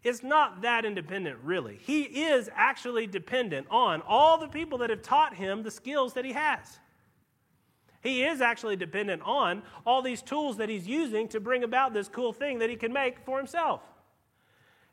Is 0.03 0.23
not 0.23 0.61
that 0.61 0.85
independent, 0.85 1.39
really. 1.43 1.79
He 1.81 2.01
is 2.03 2.49
actually 2.53 3.07
dependent 3.07 3.67
on 3.69 4.01
all 4.01 4.37
the 4.37 4.47
people 4.47 4.77
that 4.79 4.89
have 4.89 5.01
taught 5.01 5.35
him 5.35 5.63
the 5.63 5.71
skills 5.71 6.13
that 6.13 6.25
he 6.25 6.33
has. 6.33 6.79
He 8.01 8.23
is 8.23 8.41
actually 8.41 8.75
dependent 8.75 9.21
on 9.23 9.63
all 9.85 10.01
these 10.01 10.21
tools 10.21 10.57
that 10.57 10.67
he's 10.67 10.85
using 10.85 11.29
to 11.29 11.39
bring 11.39 11.63
about 11.63 11.93
this 11.93 12.09
cool 12.09 12.33
thing 12.33 12.59
that 12.59 12.69
he 12.69 12.75
can 12.75 12.91
make 12.91 13.19
for 13.25 13.37
himself. 13.37 13.81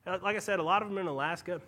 Uh, 0.06 0.18
like 0.22 0.36
I 0.36 0.38
said, 0.38 0.60
a 0.60 0.62
lot 0.62 0.80
of 0.80 0.88
them 0.88 0.98
are 0.98 1.00
in 1.00 1.06
Alaska. 1.08 1.60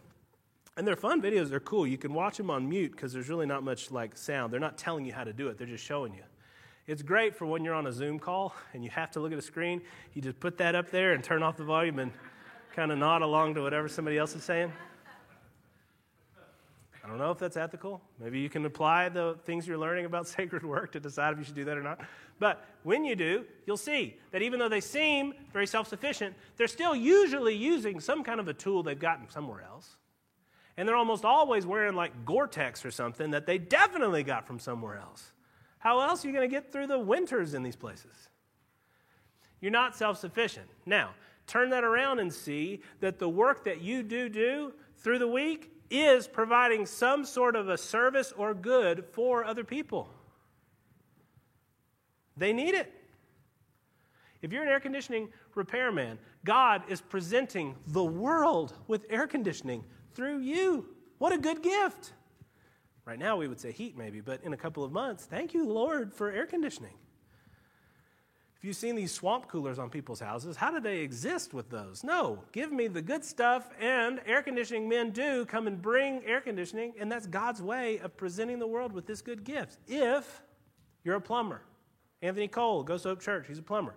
And 0.76 0.87
they're 0.87 0.96
fun 0.96 1.20
videos. 1.20 1.50
They're 1.50 1.61
cool. 1.61 1.87
You 1.87 1.99
can 1.99 2.14
watch 2.14 2.37
them 2.37 2.49
on 2.49 2.68
mute 2.68 2.92
because 2.92 3.12
there's 3.12 3.28
really 3.28 3.44
not 3.44 3.62
much 3.62 3.90
like 3.90 4.16
sound. 4.16 4.52
They're 4.52 4.61
not 4.61 4.78
telling 4.78 5.04
you 5.04 5.12
how 5.12 5.25
to 5.25 5.32
do 5.32 5.49
it. 5.49 5.58
They're 5.58 5.66
just 5.66 5.84
showing 5.84 6.14
you. 6.14 6.22
It's 6.87 7.02
great 7.02 7.37
for 7.37 7.46
when 7.46 7.64
you're 7.64 7.75
on 7.75 7.87
a 7.87 7.92
Zoom 7.92 8.18
call 8.18 8.54
and 8.72 8.82
you 8.82 8.90
have 8.90 9.11
to 9.12 9.20
look 9.20 9.32
at 9.32 9.38
a 9.38 9.42
screen. 9.42 9.82
You 10.14 10.22
just 10.22 10.40
put 10.40 10.56
that 10.58 10.75
up 10.75 10.90
there 10.90 11.12
and 11.12 11.22
turn 11.22 11.42
off 11.42 11.56
the 11.56 11.64
volume 11.64 11.99
and 11.99 12.12
kind 12.73 12.91
of 12.91 12.99
nod 12.99 13.23
along 13.23 13.55
to 13.55 13.62
whatever 13.62 13.88
somebody 13.88 14.19
else 14.19 14.35
is 14.35 14.45
saying. 14.45 14.73
I 17.05 17.09
don't 17.09 17.19
know 17.19 17.33
if 17.33 17.38
that's 17.38 17.57
ethical. 17.57 18.00
Maybe 18.21 18.38
you 18.38 18.49
can 18.49 18.64
apply 18.64 19.09
the 19.09 19.37
things 19.45 19.67
you're 19.67 19.79
learning 19.79 20.05
about 20.05 20.29
sacred 20.38 20.64
work 20.64 20.93
to 20.93 21.00
decide 21.00 21.33
if 21.33 21.38
you 21.38 21.45
should 21.45 21.55
do 21.55 21.64
that 21.64 21.76
or 21.76 21.83
not. 21.83 22.00
But 22.38 22.64
when 22.85 23.05
you 23.05 23.17
do, 23.17 23.45
you'll 23.67 23.76
see 23.76 24.17
that 24.31 24.43
even 24.43 24.59
though 24.59 24.69
they 24.69 24.81
seem 24.81 25.35
very 25.52 25.67
self 25.67 25.88
sufficient, 25.88 26.35
they're 26.57 26.69
still 26.69 26.95
usually 26.95 27.55
using 27.55 28.00
some 28.00 28.23
kind 28.23 28.41
of 28.41 28.49
a 28.49 28.55
tool 28.55 28.83
they've 28.83 28.99
gotten 28.99 29.29
somewhere 29.29 29.62
else. 29.62 29.97
And 30.76 30.88
they're 30.88 30.97
almost 30.97 31.25
always 31.25 31.67
wearing 31.67 31.95
like 31.95 32.25
Gore 32.25 32.47
Tex 32.47 32.85
or 32.85 32.91
something 32.91 33.33
that 33.33 33.47
they 33.47 33.59
definitely 33.59 34.23
got 34.23 34.47
from 34.47 34.59
somewhere 34.59 34.97
else. 34.97 35.33
How 35.79 36.00
else 36.00 36.25
are 36.25 36.29
you 36.29 36.35
going 36.35 36.49
to 36.49 36.55
get 36.55 36.73
through 36.73 36.87
the 36.87 36.99
winters 36.99 37.55
in 37.55 37.62
these 37.62 37.76
places? 37.76 38.29
You're 39.61 39.73
not 39.73 39.97
self 39.97 40.19
sufficient. 40.19 40.69
Now, 40.87 41.11
turn 41.46 41.70
that 41.70 41.84
around 41.84 42.18
and 42.18 42.32
see 42.32 42.80
that 43.00 43.18
the 43.18 43.28
work 43.28 43.64
that 43.64 43.80
you 43.80 44.02
do 44.02 44.28
do 44.28 44.72
through 44.99 45.18
the 45.18 45.28
week 45.28 45.70
is 45.90 46.26
providing 46.26 46.87
some 46.87 47.25
sort 47.25 47.54
of 47.54 47.68
a 47.68 47.76
service 47.76 48.32
or 48.37 48.54
good 48.54 49.04
for 49.12 49.44
other 49.44 49.64
people. 49.64 50.08
They 52.37 52.52
need 52.52 52.75
it. 52.75 52.92
If 54.40 54.52
you're 54.52 54.62
an 54.62 54.68
air 54.68 54.80
conditioning 54.80 55.28
repairman, 55.54 56.18
God 56.44 56.82
is 56.88 57.00
presenting 57.00 57.76
the 57.88 58.02
world 58.02 58.75
with 58.88 59.06
air 59.11 59.26
conditioning 59.26 59.84
through 60.14 60.38
you. 60.38 60.88
What 61.18 61.32
a 61.32 61.38
good 61.38 61.62
gift. 61.62 62.12
Right 63.04 63.18
now, 63.18 63.37
we 63.37 63.49
would 63.49 63.61
say 63.61 63.72
heat, 63.72 63.96
maybe, 63.96 64.20
but 64.20 64.42
in 64.44 64.52
a 64.52 64.56
couple 64.56 64.82
of 64.82 64.92
months, 64.92 65.26
thank 65.26 65.54
you, 65.54 65.68
Lord, 65.68 66.12
for 66.12 66.30
air 66.30 66.46
conditioning. 66.46 66.94
If 68.62 68.66
you've 68.66 68.76
seen 68.76 68.95
these 68.95 69.11
swamp 69.11 69.49
coolers 69.49 69.81
on 69.81 69.90
people's 69.90 70.21
houses, 70.21 70.54
how 70.54 70.71
do 70.71 70.78
they 70.78 70.99
exist 70.99 71.52
with 71.52 71.69
those? 71.69 72.04
No, 72.04 72.38
give 72.52 72.71
me 72.71 72.87
the 72.87 73.02
good 73.02 73.25
stuff, 73.25 73.69
and 73.81 74.21
air 74.25 74.40
conditioning 74.40 74.88
men 74.88 75.11
do 75.11 75.45
come 75.45 75.66
and 75.66 75.83
bring 75.83 76.25
air 76.25 76.40
conditioning, 76.40 76.92
and 76.97 77.11
that's 77.11 77.26
God's 77.26 77.61
way 77.61 77.99
of 77.99 78.16
presenting 78.16 78.61
the 78.61 78.66
world 78.69 78.92
with 78.92 79.04
this 79.04 79.21
good 79.21 79.42
gift. 79.42 79.78
If 79.88 80.42
you're 81.02 81.16
a 81.16 81.21
plumber, 81.21 81.62
Anthony 82.23 82.47
Cole 82.47 82.85
goes 82.85 83.02
to 83.02 83.09
Hope 83.09 83.21
Church, 83.21 83.49
he's 83.49 83.59
a 83.59 83.62
plumber. 83.62 83.97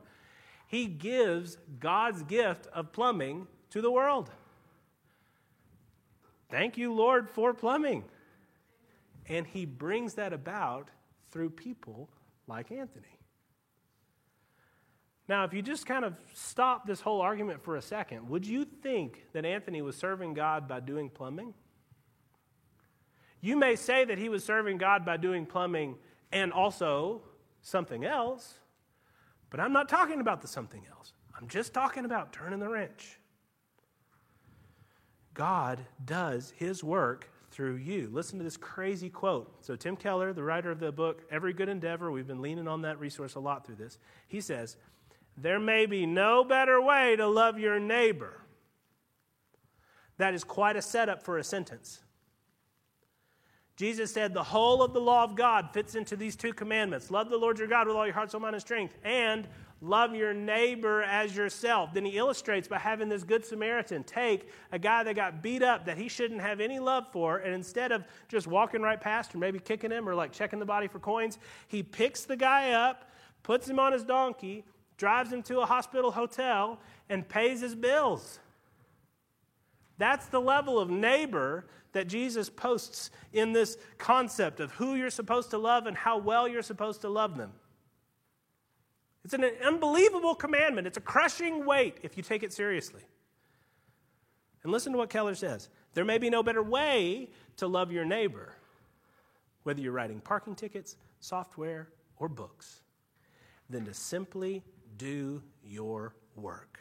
He 0.66 0.88
gives 0.88 1.60
God's 1.80 2.24
gift 2.24 2.66
of 2.74 2.92
plumbing 2.92 3.46
to 3.70 3.82
the 3.82 3.92
world. 3.92 4.32
Thank 6.50 6.76
you, 6.76 6.92
Lord, 6.92 7.30
for 7.30 7.54
plumbing. 7.54 8.04
And 9.30 9.46
he 9.46 9.68
brings 9.68 10.16
that 10.16 10.34
about 10.34 10.90
through 11.30 11.52
people 11.52 12.10
like 12.48 12.72
Anthony. 12.72 13.15
Now, 15.28 15.44
if 15.44 15.54
you 15.54 15.62
just 15.62 15.86
kind 15.86 16.06
of 16.06 16.14
stop 16.34 16.86
this 16.86 17.02
whole 17.02 17.22
argument 17.22 17.64
for 17.64 17.78
a 17.78 17.82
second, 17.82 18.30
would 18.30 18.46
you 18.46 18.64
think 18.66 19.24
that 19.34 19.44
Anthony 19.44 19.82
was 19.82 19.96
serving 19.96 20.36
God 20.36 20.68
by 20.68 20.80
doing 20.80 21.10
plumbing? 21.10 21.54
You 23.42 23.58
may 23.58 23.76
say 23.76 24.06
that 24.06 24.18
he 24.18 24.30
was 24.30 24.44
serving 24.44 24.78
God 24.78 25.06
by 25.06 25.18
doing 25.18 25.46
plumbing 25.46 25.96
and 26.32 26.54
also 26.54 27.22
something 27.62 28.04
else, 28.04 28.56
but 29.50 29.60
I'm 29.60 29.74
not 29.74 29.90
talking 29.90 30.20
about 30.20 30.42
the 30.42 30.48
something 30.48 30.84
else. 30.92 31.14
I'm 31.40 31.48
just 31.48 31.74
talking 31.74 32.06
about 32.06 32.32
turning 32.32 32.60
the 32.60 32.70
wrench. 32.70 33.20
God 35.34 35.86
does 36.04 36.54
his 36.58 36.84
work 36.84 37.30
through 37.52 37.76
you. 37.76 38.10
Listen 38.12 38.38
to 38.38 38.44
this 38.44 38.58
crazy 38.58 39.10
quote. 39.10 39.64
So, 39.66 39.76
Tim 39.76 39.96
Keller, 39.96 40.34
the 40.34 40.44
writer 40.44 40.72
of 40.72 40.80
the 40.80 40.92
book 40.92 41.24
Every 41.32 41.54
Good 41.54 41.70
Endeavor, 41.70 42.12
we've 42.12 42.28
been 42.28 42.42
leaning 42.42 42.68
on 42.68 42.82
that 42.82 43.00
resource 43.00 43.36
a 43.36 43.40
lot 43.40 43.66
through 43.66 43.76
this. 43.76 43.98
He 44.28 44.42
says, 44.42 44.78
there 45.38 45.60
may 45.60 45.86
be 45.86 46.06
no 46.06 46.44
better 46.44 46.82
way 46.82 47.16
to 47.16 47.28
love 47.28 47.60
your 47.60 47.80
neighbor. 47.80 48.42
That 50.18 50.34
is 50.34 50.44
quite 50.44 50.76
a 50.76 50.82
setup 50.82 51.24
for 51.24 51.38
a 51.38 51.44
sentence. 51.44 52.02
Jesus 53.76 54.14
said 54.14 54.34
the 54.34 54.44
whole 54.44 54.82
of 54.82 54.94
the 54.94 55.02
law 55.02 55.26
of 55.26 55.36
God 55.36 55.72
fits 55.74 55.96
into 55.96 56.16
these 56.16 56.38
two 56.38 56.54
commandments 56.54 57.12
love 57.12 57.30
the 57.30 57.38
Lord 57.38 57.60
your 57.60 57.68
God 57.68 57.88
with 57.88 57.98
all 57.98 58.06
your 58.06 58.14
heart, 58.14 58.32
soul, 58.32 58.40
mind, 58.40 58.56
and 58.56 58.62
strength, 58.62 58.96
and 59.04 59.48
love 59.82 60.16
your 60.16 60.34
neighbor 60.34 61.04
as 61.04 61.36
yourself. 61.36 61.94
Then 61.94 62.06
he 62.06 62.18
illustrates 62.18 62.70
by 62.70 62.80
having 62.80 63.10
this 63.10 63.24
good 63.24 63.46
Samaritan 63.46 64.06
take 64.06 64.50
a 64.72 64.80
guy 64.80 65.04
that 65.04 65.16
got 65.16 65.44
beat 65.44 65.62
up 65.62 65.86
that 65.86 65.98
he 65.98 66.08
shouldn't 66.08 66.40
have 66.40 66.62
any 66.62 66.80
love 66.80 67.08
for, 67.12 67.40
and 67.40 67.54
instead 67.54 67.92
of 67.92 68.06
just 68.30 68.48
walking 68.48 68.82
right 68.82 69.00
past 69.00 69.36
or 69.36 69.40
maybe 69.40 69.60
kicking 69.60 69.92
him 69.92 70.08
or 70.08 70.16
like 70.16 70.32
checking 70.32 70.60
the 70.60 70.66
body 70.66 70.88
for 70.88 71.00
coins, 71.00 71.38
he 71.68 71.84
picks 71.84 72.24
the 72.24 72.38
guy 72.38 72.72
up, 72.72 73.12
puts 73.44 73.68
him 73.68 73.78
on 73.78 73.92
his 73.92 74.06
donkey, 74.06 74.64
drives 74.98 75.32
him 75.32 75.44
to 75.44 75.60
a 75.60 75.66
hospital 75.66 76.12
hotel, 76.12 76.80
and 77.10 77.28
pays 77.28 77.62
his 77.62 77.76
bills. 77.76 78.40
That's 79.98 80.26
the 80.28 80.42
level 80.42 80.80
of 80.80 80.90
neighbor 80.90 81.66
that 81.94 82.08
Jesus 82.08 82.50
posts 82.50 83.10
in 83.32 83.54
this 83.54 83.78
concept 83.98 84.60
of 84.60 84.72
who 84.72 84.96
you're 84.96 85.10
supposed 85.10 85.52
to 85.52 85.58
love 85.58 85.88
and 85.88 85.96
how 85.96 86.18
well 86.18 86.48
you're 86.48 86.62
supposed 86.62 87.02
to 87.02 87.10
love 87.10 87.38
them. 87.38 87.54
It's 89.24 89.34
an 89.34 89.46
unbelievable 89.66 90.36
commandment. 90.36 90.88
It's 90.88 90.98
a 90.98 91.02
crushing 91.02 91.66
weight 91.66 91.98
if 92.04 92.18
you 92.18 92.24
take 92.24 92.44
it 92.44 92.54
seriously. 92.54 93.02
And 94.62 94.72
listen 94.72 94.92
to 94.92 94.98
what 94.98 95.10
Keller 95.10 95.36
says 95.36 95.70
there 95.94 96.06
may 96.06 96.18
be 96.18 96.30
no 96.30 96.44
better 96.44 96.62
way 96.62 97.30
to 97.58 97.68
love 97.68 97.92
your 97.92 98.04
neighbor, 98.04 98.54
whether 99.64 99.80
you're 99.80 99.94
writing 99.94 100.20
parking 100.20 100.54
tickets, 100.54 100.98
software, 101.22 101.88
or 102.18 102.28
books, 102.28 102.82
than 103.70 103.86
to 103.86 103.94
simply 103.94 104.64
do 104.98 105.42
your 105.64 106.16
work. 106.36 106.80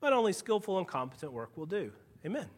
But 0.00 0.12
only 0.12 0.32
skillful 0.32 0.78
and 0.78 0.86
competent 0.86 1.32
work 1.32 1.56
will 1.56 1.66
do. 1.66 1.92
Amen. 2.24 2.48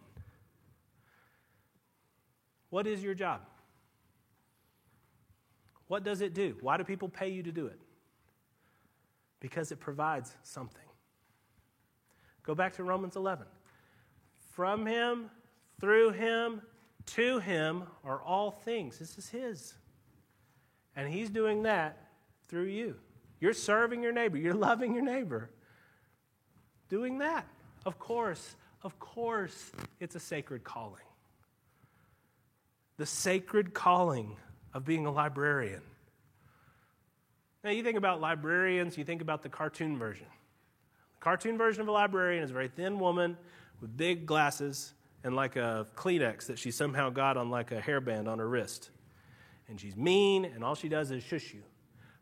What 2.70 2.86
is 2.86 3.02
your 3.02 3.14
job? 3.14 3.42
What 5.88 6.02
does 6.02 6.20
it 6.20 6.34
do? 6.34 6.56
Why 6.60 6.76
do 6.76 6.84
people 6.84 7.08
pay 7.08 7.28
you 7.28 7.42
to 7.44 7.52
do 7.52 7.66
it? 7.66 7.80
Because 9.40 9.70
it 9.70 9.78
provides 9.78 10.34
something. 10.42 10.82
Go 12.42 12.54
back 12.54 12.74
to 12.74 12.84
Romans 12.84 13.16
11. 13.16 13.46
From 14.52 14.86
him, 14.86 15.30
through 15.80 16.10
him, 16.10 16.62
to 17.06 17.38
him 17.38 17.84
are 18.04 18.20
all 18.22 18.50
things. 18.50 18.98
This 18.98 19.18
is 19.18 19.28
his. 19.28 19.74
And 20.96 21.12
he's 21.12 21.30
doing 21.30 21.62
that 21.64 22.08
through 22.48 22.64
you. 22.64 22.96
You're 23.40 23.52
serving 23.52 24.02
your 24.02 24.12
neighbor, 24.12 24.36
you're 24.36 24.54
loving 24.68 24.94
your 24.94 25.04
neighbor. 25.04 25.50
Doing 26.88 27.18
that. 27.18 27.46
Of 27.84 27.98
course, 27.98 28.56
of 28.82 28.98
course, 28.98 29.72
it's 30.00 30.14
a 30.14 30.20
sacred 30.20 30.64
calling. 30.64 31.02
The 32.96 33.06
sacred 33.06 33.74
calling 33.74 34.36
of 34.72 34.84
being 34.84 35.06
a 35.06 35.10
librarian. 35.10 35.82
Now, 37.64 37.70
you 37.70 37.82
think 37.82 37.98
about 37.98 38.20
librarians, 38.20 38.96
you 38.96 39.04
think 39.04 39.22
about 39.22 39.42
the 39.42 39.48
cartoon 39.48 39.98
version. 39.98 40.26
The 41.18 41.24
cartoon 41.24 41.58
version 41.58 41.80
of 41.80 41.88
a 41.88 41.92
librarian 41.92 42.44
is 42.44 42.50
a 42.50 42.54
very 42.54 42.68
thin 42.68 43.00
woman 43.00 43.36
with 43.80 43.96
big 43.96 44.24
glasses 44.26 44.94
and 45.24 45.34
like 45.34 45.56
a 45.56 45.86
Kleenex 45.96 46.46
that 46.46 46.58
she 46.58 46.70
somehow 46.70 47.10
got 47.10 47.36
on 47.36 47.50
like 47.50 47.72
a 47.72 47.80
hairband 47.80 48.28
on 48.28 48.38
her 48.38 48.48
wrist. 48.48 48.90
And 49.68 49.80
she's 49.80 49.96
mean, 49.96 50.44
and 50.44 50.62
all 50.62 50.76
she 50.76 50.88
does 50.88 51.10
is 51.10 51.24
shush 51.24 51.52
you. 51.52 51.62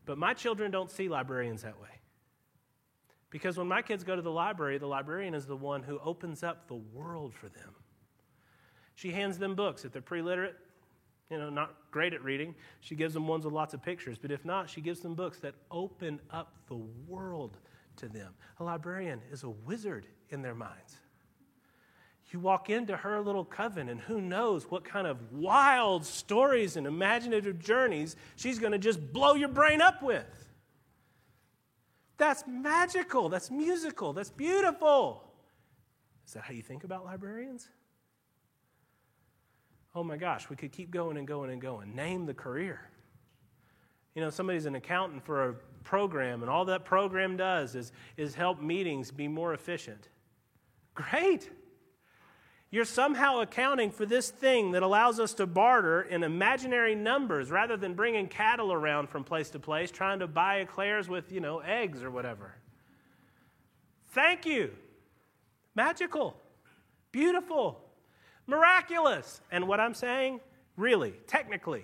But 0.05 0.17
my 0.17 0.33
children 0.33 0.71
don't 0.71 0.91
see 0.91 1.09
librarians 1.09 1.63
that 1.63 1.79
way. 1.81 1.89
Because 3.29 3.57
when 3.57 3.67
my 3.67 3.81
kids 3.81 4.03
go 4.03 4.15
to 4.15 4.21
the 4.21 4.31
library, 4.31 4.77
the 4.77 4.87
librarian 4.87 5.33
is 5.33 5.45
the 5.45 5.55
one 5.55 5.83
who 5.83 5.99
opens 5.99 6.43
up 6.43 6.67
the 6.67 6.75
world 6.75 7.33
for 7.33 7.49
them. 7.49 7.75
She 8.93 9.11
hands 9.11 9.37
them 9.37 9.55
books. 9.55 9.83
If 9.83 9.91
they're 9.91 10.01
pre 10.01 10.21
literate, 10.21 10.55
you 11.29 11.37
know, 11.37 11.49
not 11.49 11.75
great 11.91 12.13
at 12.13 12.23
reading, 12.23 12.55
she 12.79 12.95
gives 12.95 13.13
them 13.13 13.27
ones 13.27 13.43
with 13.43 13.53
lots 13.53 13.73
of 13.73 13.81
pictures. 13.81 14.17
But 14.17 14.31
if 14.31 14.45
not, 14.45 14.69
she 14.69 14.79
gives 14.79 15.01
them 15.01 15.15
books 15.15 15.39
that 15.39 15.55
open 15.69 16.21
up 16.31 16.53
the 16.67 16.79
world 17.07 17.57
to 17.97 18.07
them. 18.07 18.33
A 18.59 18.63
librarian 18.63 19.21
is 19.31 19.43
a 19.43 19.49
wizard 19.49 20.07
in 20.29 20.41
their 20.41 20.55
minds. 20.55 20.97
You 22.31 22.39
walk 22.39 22.69
into 22.69 22.97
her 22.97 23.21
little 23.21 23.45
coven, 23.45 23.87
and 23.89 24.01
who 24.01 24.19
knows 24.19 24.69
what 24.69 24.83
kind 24.83 25.05
of 25.05 25.31
wild 25.31 26.05
stories 26.05 26.75
and 26.75 26.87
imaginative 26.87 27.59
journeys 27.59 28.15
she's 28.35 28.59
going 28.59 28.71
to 28.71 28.79
just 28.79 29.13
blow 29.13 29.35
your 29.35 29.49
brain 29.49 29.79
up 29.79 30.01
with. 30.01 30.25
That's 32.17 32.43
magical. 32.47 33.29
That's 33.29 33.51
musical. 33.51 34.13
That's 34.13 34.31
beautiful. 34.31 35.23
Is 36.25 36.33
that 36.33 36.43
how 36.43 36.53
you 36.53 36.63
think 36.63 36.83
about 36.83 37.05
librarians? 37.05 37.67
Oh 39.93 40.03
my 40.03 40.17
gosh, 40.17 40.49
we 40.49 40.55
could 40.55 40.71
keep 40.71 40.91
going 40.91 41.17
and 41.17 41.27
going 41.27 41.51
and 41.51 41.61
going. 41.61 41.95
Name 41.95 42.25
the 42.25 42.33
career. 42.33 42.81
You 44.13 44.21
know, 44.21 44.29
somebody's 44.29 44.65
an 44.65 44.75
accountant 44.75 45.23
for 45.23 45.49
a 45.49 45.53
program, 45.83 46.41
and 46.41 46.49
all 46.49 46.65
that 46.65 46.85
program 46.85 47.37
does 47.37 47.75
is, 47.75 47.91
is 48.17 48.33
help 48.33 48.61
meetings 48.61 49.11
be 49.11 49.27
more 49.27 49.53
efficient. 49.53 50.09
Great. 50.95 51.49
You're 52.71 52.85
somehow 52.85 53.39
accounting 53.39 53.91
for 53.91 54.05
this 54.05 54.29
thing 54.29 54.71
that 54.71 54.83
allows 54.83 55.19
us 55.19 55.33
to 55.35 55.45
barter 55.45 56.01
in 56.01 56.23
imaginary 56.23 56.95
numbers 56.95 57.51
rather 57.51 57.77
than 57.77 57.93
bringing 57.93 58.27
cattle 58.27 58.73
around 58.73 59.07
from 59.07 59.23
place 59.23 59.49
to 59.51 59.59
place 59.59 59.91
trying 59.91 60.19
to 60.19 60.27
buy 60.27 60.57
eclairs 60.57 61.07
with, 61.07 61.31
you 61.31 61.39
know, 61.39 61.59
eggs 61.59 62.03
or 62.03 62.11
whatever. 62.11 62.55
Thank 64.09 64.45
you. 64.45 64.71
Magical. 65.75 66.35
Beautiful. 67.11 67.81
Miraculous. 68.47 69.41
And 69.51 69.67
what 69.67 69.79
I'm 69.79 69.93
saying, 69.93 70.39
really, 70.75 71.13
technically, 71.27 71.83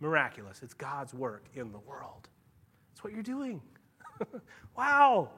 miraculous. 0.00 0.62
It's 0.62 0.74
God's 0.74 1.14
work 1.14 1.44
in 1.54 1.70
the 1.72 1.78
world. 1.80 2.28
That's 2.90 3.04
what 3.04 3.12
you're 3.12 3.22
doing. 3.22 3.60
wow. 4.76 5.30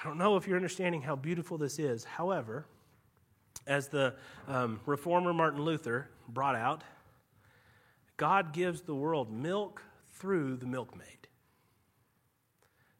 I 0.00 0.06
don't 0.06 0.18
know 0.18 0.36
if 0.36 0.46
you're 0.46 0.56
understanding 0.56 1.02
how 1.02 1.16
beautiful 1.16 1.58
this 1.58 1.78
is. 1.78 2.04
However, 2.04 2.66
as 3.68 3.88
the 3.88 4.14
um, 4.48 4.80
reformer 4.86 5.32
Martin 5.32 5.62
Luther 5.62 6.08
brought 6.28 6.56
out, 6.56 6.82
God 8.16 8.52
gives 8.52 8.80
the 8.80 8.94
world 8.94 9.30
milk 9.30 9.82
through 10.14 10.56
the 10.56 10.66
milkmaid. 10.66 11.28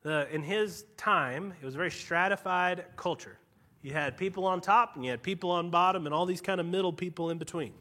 The, 0.03 0.33
in 0.33 0.43
his 0.43 0.85
time, 0.97 1.53
it 1.61 1.65
was 1.65 1.75
a 1.75 1.79
very 1.79 1.91
stratified 1.91 2.85
culture. 2.97 3.37
You 3.83 3.93
had 3.93 4.17
people 4.17 4.45
on 4.45 4.61
top 4.61 4.95
and 4.95 5.05
you 5.05 5.11
had 5.11 5.23
people 5.23 5.51
on 5.51 5.71
bottom 5.71 6.07
and 6.07 6.15
all 6.15 6.27
these 6.27 6.41
kind 6.41 6.61
of 6.61 6.67
middle 6.67 6.93
people 6.93 7.31
in 7.31 7.39
between. 7.39 7.73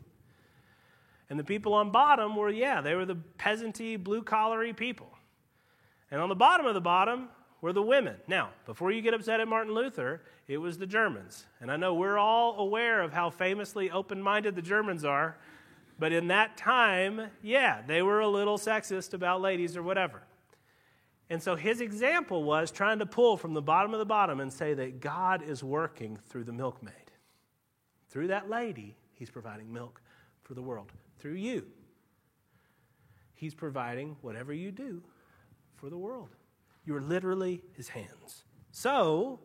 And 1.30 1.38
the 1.38 1.44
people 1.44 1.74
on 1.74 1.92
bottom 1.92 2.36
were, 2.36 2.50
yeah, 2.50 2.82
they 2.82 2.96
were 2.96 3.06
the 3.06 3.18
peasanty, 3.38 4.02
blue 4.02 4.24
collary 4.24 4.74
people. 4.74 5.10
And 6.10 6.22
on 6.22 6.30
the 6.30 6.36
bottom 6.36 6.66
of 6.66 6.74
the 6.74 6.82
bottom 6.82 7.28
were 7.62 7.74
the 7.74 7.82
women. 7.82 8.16
Now, 8.28 8.50
before 8.66 8.92
you 8.92 9.02
get 9.02 9.14
upset 9.14 9.40
at 9.40 9.48
Martin 9.48 9.74
Luther, 9.74 10.22
it 10.48 10.58
was 10.58 10.78
the 10.78 10.86
Germans. 10.86 11.46
And 11.60 11.72
I 11.72 11.78
know 11.78 11.94
we're 11.94 12.18
all 12.18 12.60
aware 12.60 13.02
of 13.02 13.14
how 13.14 13.30
famously 13.30 13.90
open 13.90 14.22
minded 14.22 14.56
the 14.56 14.62
Germans 14.62 15.04
are. 15.04 15.38
But 16.00 16.12
in 16.12 16.28
that 16.28 16.58
time, 16.58 17.30
yeah, 17.42 17.82
they 17.86 18.02
were 18.02 18.20
a 18.20 18.28
little 18.28 18.58
sexist 18.58 19.14
about 19.14 19.42
ladies 19.42 19.76
or 19.76 19.82
whatever. 19.82 20.22
And 21.30 21.42
so 21.42 21.56
his 21.56 21.82
example 21.82 22.44
was 22.44 22.72
trying 22.72 23.00
to 23.00 23.06
pull 23.06 23.36
from 23.36 23.54
the 23.54 23.62
bottom 23.62 23.94
of 23.94 24.00
the 24.00 24.06
bottom 24.06 24.40
and 24.40 24.54
say 24.54 24.74
that 24.76 25.02
God 25.02 25.42
is 25.42 25.64
working 25.64 26.18
through 26.30 26.46
the 26.46 26.54
milkmaid. 26.54 26.94
Through 28.10 28.28
that 28.28 28.50
lady, 28.50 28.96
he's 29.14 29.30
providing 29.30 29.74
milk 29.74 30.02
for 30.44 30.54
the 30.54 30.62
world. 30.62 30.92
Through 31.20 31.34
you, 31.34 31.66
he's 33.34 33.54
providing 33.54 34.16
whatever 34.22 34.54
you 34.54 34.72
do 34.72 35.02
for 35.76 35.90
the 35.90 35.98
world. 35.98 36.30
You 36.88 36.96
are 36.96 37.02
literally 37.02 37.62
his 37.74 37.90
hands. 37.90 38.46
So, 38.72 39.40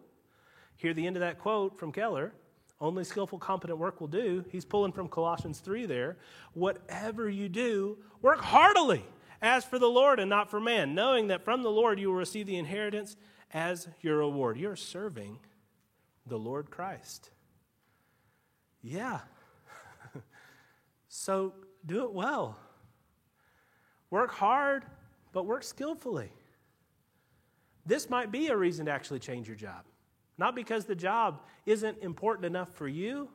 hear 0.76 0.94
the 0.94 1.06
end 1.06 1.16
of 1.16 1.20
that 1.20 1.38
quote 1.38 1.78
from 1.78 1.92
Keller 1.92 2.32
only 2.82 3.04
skillful, 3.04 3.38
competent 3.38 3.78
work 3.78 4.00
will 4.00 4.08
do. 4.08 4.44
He's 4.50 4.64
pulling 4.64 4.90
from 4.90 5.06
Colossians 5.06 5.60
3 5.60 5.86
there. 5.86 6.16
Whatever 6.52 7.30
you 7.30 7.48
do, 7.48 7.96
work 8.20 8.40
heartily 8.40 9.04
as 9.40 9.64
for 9.64 9.78
the 9.78 9.88
Lord 9.88 10.18
and 10.18 10.28
not 10.28 10.50
for 10.50 10.58
man, 10.58 10.92
knowing 10.92 11.28
that 11.28 11.44
from 11.44 11.62
the 11.62 11.70
Lord 11.70 12.00
you 12.00 12.08
will 12.08 12.16
receive 12.16 12.46
the 12.46 12.56
inheritance 12.56 13.16
as 13.54 13.86
your 14.00 14.18
reward. 14.18 14.58
You're 14.58 14.74
serving 14.74 15.38
the 16.26 16.36
Lord 16.36 16.72
Christ. 16.72 17.30
Yeah. 18.82 19.20
so 21.08 21.54
do 21.86 22.02
it 22.02 22.12
well. 22.12 22.58
Work 24.10 24.32
hard, 24.32 24.84
but 25.32 25.46
work 25.46 25.62
skillfully. 25.62 26.32
This 27.84 28.08
might 28.08 28.30
be 28.30 28.48
a 28.48 28.56
reason 28.56 28.86
to 28.86 28.92
actually 28.92 29.18
change 29.18 29.48
your 29.48 29.56
job. 29.56 29.84
Not 30.38 30.54
because 30.54 30.84
the 30.84 30.94
job 30.94 31.42
isn't 31.66 31.98
important 31.98 32.46
enough 32.46 32.72
for 32.74 32.88
you, 32.88 33.28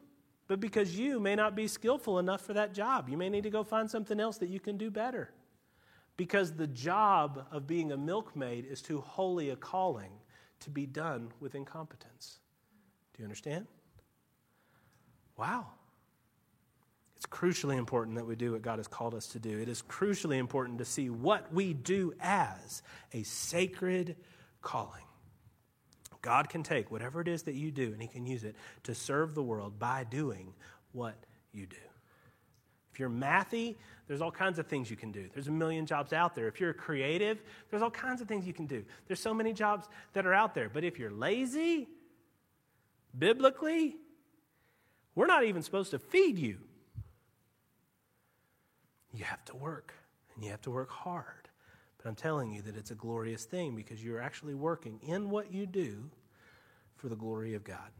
but 0.47 0.59
because 0.59 0.97
you 0.97 1.19
may 1.19 1.35
not 1.35 1.55
be 1.55 1.67
skillful 1.67 2.19
enough 2.19 2.41
for 2.41 2.53
that 2.53 2.73
job. 2.73 3.09
You 3.09 3.17
may 3.17 3.29
need 3.29 3.43
to 3.43 3.49
go 3.49 3.63
find 3.63 3.89
something 3.89 4.19
else 4.19 4.37
that 4.37 4.49
you 4.49 4.59
can 4.59 4.77
do 4.77 4.89
better 4.89 5.31
because 6.15 6.53
the 6.53 6.67
job 6.67 7.45
of 7.51 7.67
being 7.67 7.91
a 7.91 7.97
milkmaid 7.97 8.65
is 8.65 8.81
too 8.81 9.01
holy 9.01 9.51
a 9.51 9.55
calling 9.55 10.11
to 10.61 10.69
be 10.69 10.85
done 10.85 11.31
with 11.39 11.53
incompetence. 11.53 12.39
Do 13.13 13.21
you 13.21 13.25
understand? 13.25 13.67
Wow. 15.37 15.67
It's 17.15 17.27
crucially 17.27 17.77
important 17.77 18.15
that 18.17 18.25
we 18.25 18.35
do 18.35 18.53
what 18.53 18.61
God 18.61 18.79
has 18.79 18.87
called 18.87 19.13
us 19.13 19.27
to 19.27 19.39
do. 19.39 19.59
It 19.59 19.69
is 19.69 19.83
crucially 19.83 20.37
important 20.37 20.79
to 20.79 20.85
see 20.85 21.09
what 21.09 21.51
we 21.53 21.73
do 21.73 22.13
as 22.19 22.81
a 23.13 23.23
sacred 23.23 24.15
calling. 24.67 25.03
God 26.21 26.49
can 26.49 26.61
take 26.61 26.91
whatever 26.91 27.21
it 27.21 27.29
is 27.29 27.43
that 27.43 27.55
you 27.55 27.71
do 27.71 27.93
and 27.93 28.01
He 28.01 28.07
can 28.09 28.25
use 28.25 28.43
it 28.43 28.57
to 28.83 28.93
serve 28.93 29.33
the 29.33 29.41
world 29.41 29.79
by 29.79 30.03
doing 30.03 30.53
what 30.91 31.15
you 31.53 31.65
do. 31.65 31.77
If 32.91 32.99
you're 32.99 33.09
mathy, 33.09 33.75
there's 34.07 34.19
all 34.19 34.31
kinds 34.31 34.59
of 34.59 34.67
things 34.67 34.91
you 34.91 34.97
can 34.97 35.13
do. 35.13 35.29
There's 35.33 35.47
a 35.47 35.51
million 35.51 35.85
jobs 35.85 36.11
out 36.11 36.35
there. 36.35 36.49
If 36.49 36.59
you're 36.59 36.73
creative, 36.73 37.41
there's 37.69 37.81
all 37.81 37.91
kinds 37.91 38.19
of 38.19 38.27
things 38.27 38.45
you 38.45 38.51
can 38.51 38.65
do. 38.65 38.83
There's 39.07 39.21
so 39.21 39.33
many 39.33 39.53
jobs 39.53 39.87
that 40.11 40.25
are 40.25 40.33
out 40.33 40.53
there. 40.53 40.67
But 40.67 40.83
if 40.83 40.99
you're 40.99 41.11
lazy, 41.11 41.87
biblically, 43.17 43.95
we're 45.15 45.27
not 45.27 45.45
even 45.45 45.61
supposed 45.61 45.91
to 45.91 45.99
feed 45.99 46.37
you. 46.37 46.57
You 49.13 49.23
have 49.23 49.45
to 49.45 49.55
work, 49.55 49.93
and 50.35 50.43
you 50.43 50.51
have 50.51 50.61
to 50.63 50.71
work 50.71 50.89
hard. 50.89 51.46
I'm 52.07 52.15
telling 52.15 52.51
you 52.51 52.61
that 52.63 52.75
it's 52.75 52.91
a 52.91 52.95
glorious 52.95 53.45
thing 53.45 53.75
because 53.75 54.03
you're 54.03 54.21
actually 54.21 54.55
working 54.55 54.99
in 55.01 55.29
what 55.29 55.51
you 55.51 55.65
do 55.65 56.09
for 56.95 57.09
the 57.09 57.15
glory 57.15 57.53
of 57.53 57.63
God. 57.63 57.91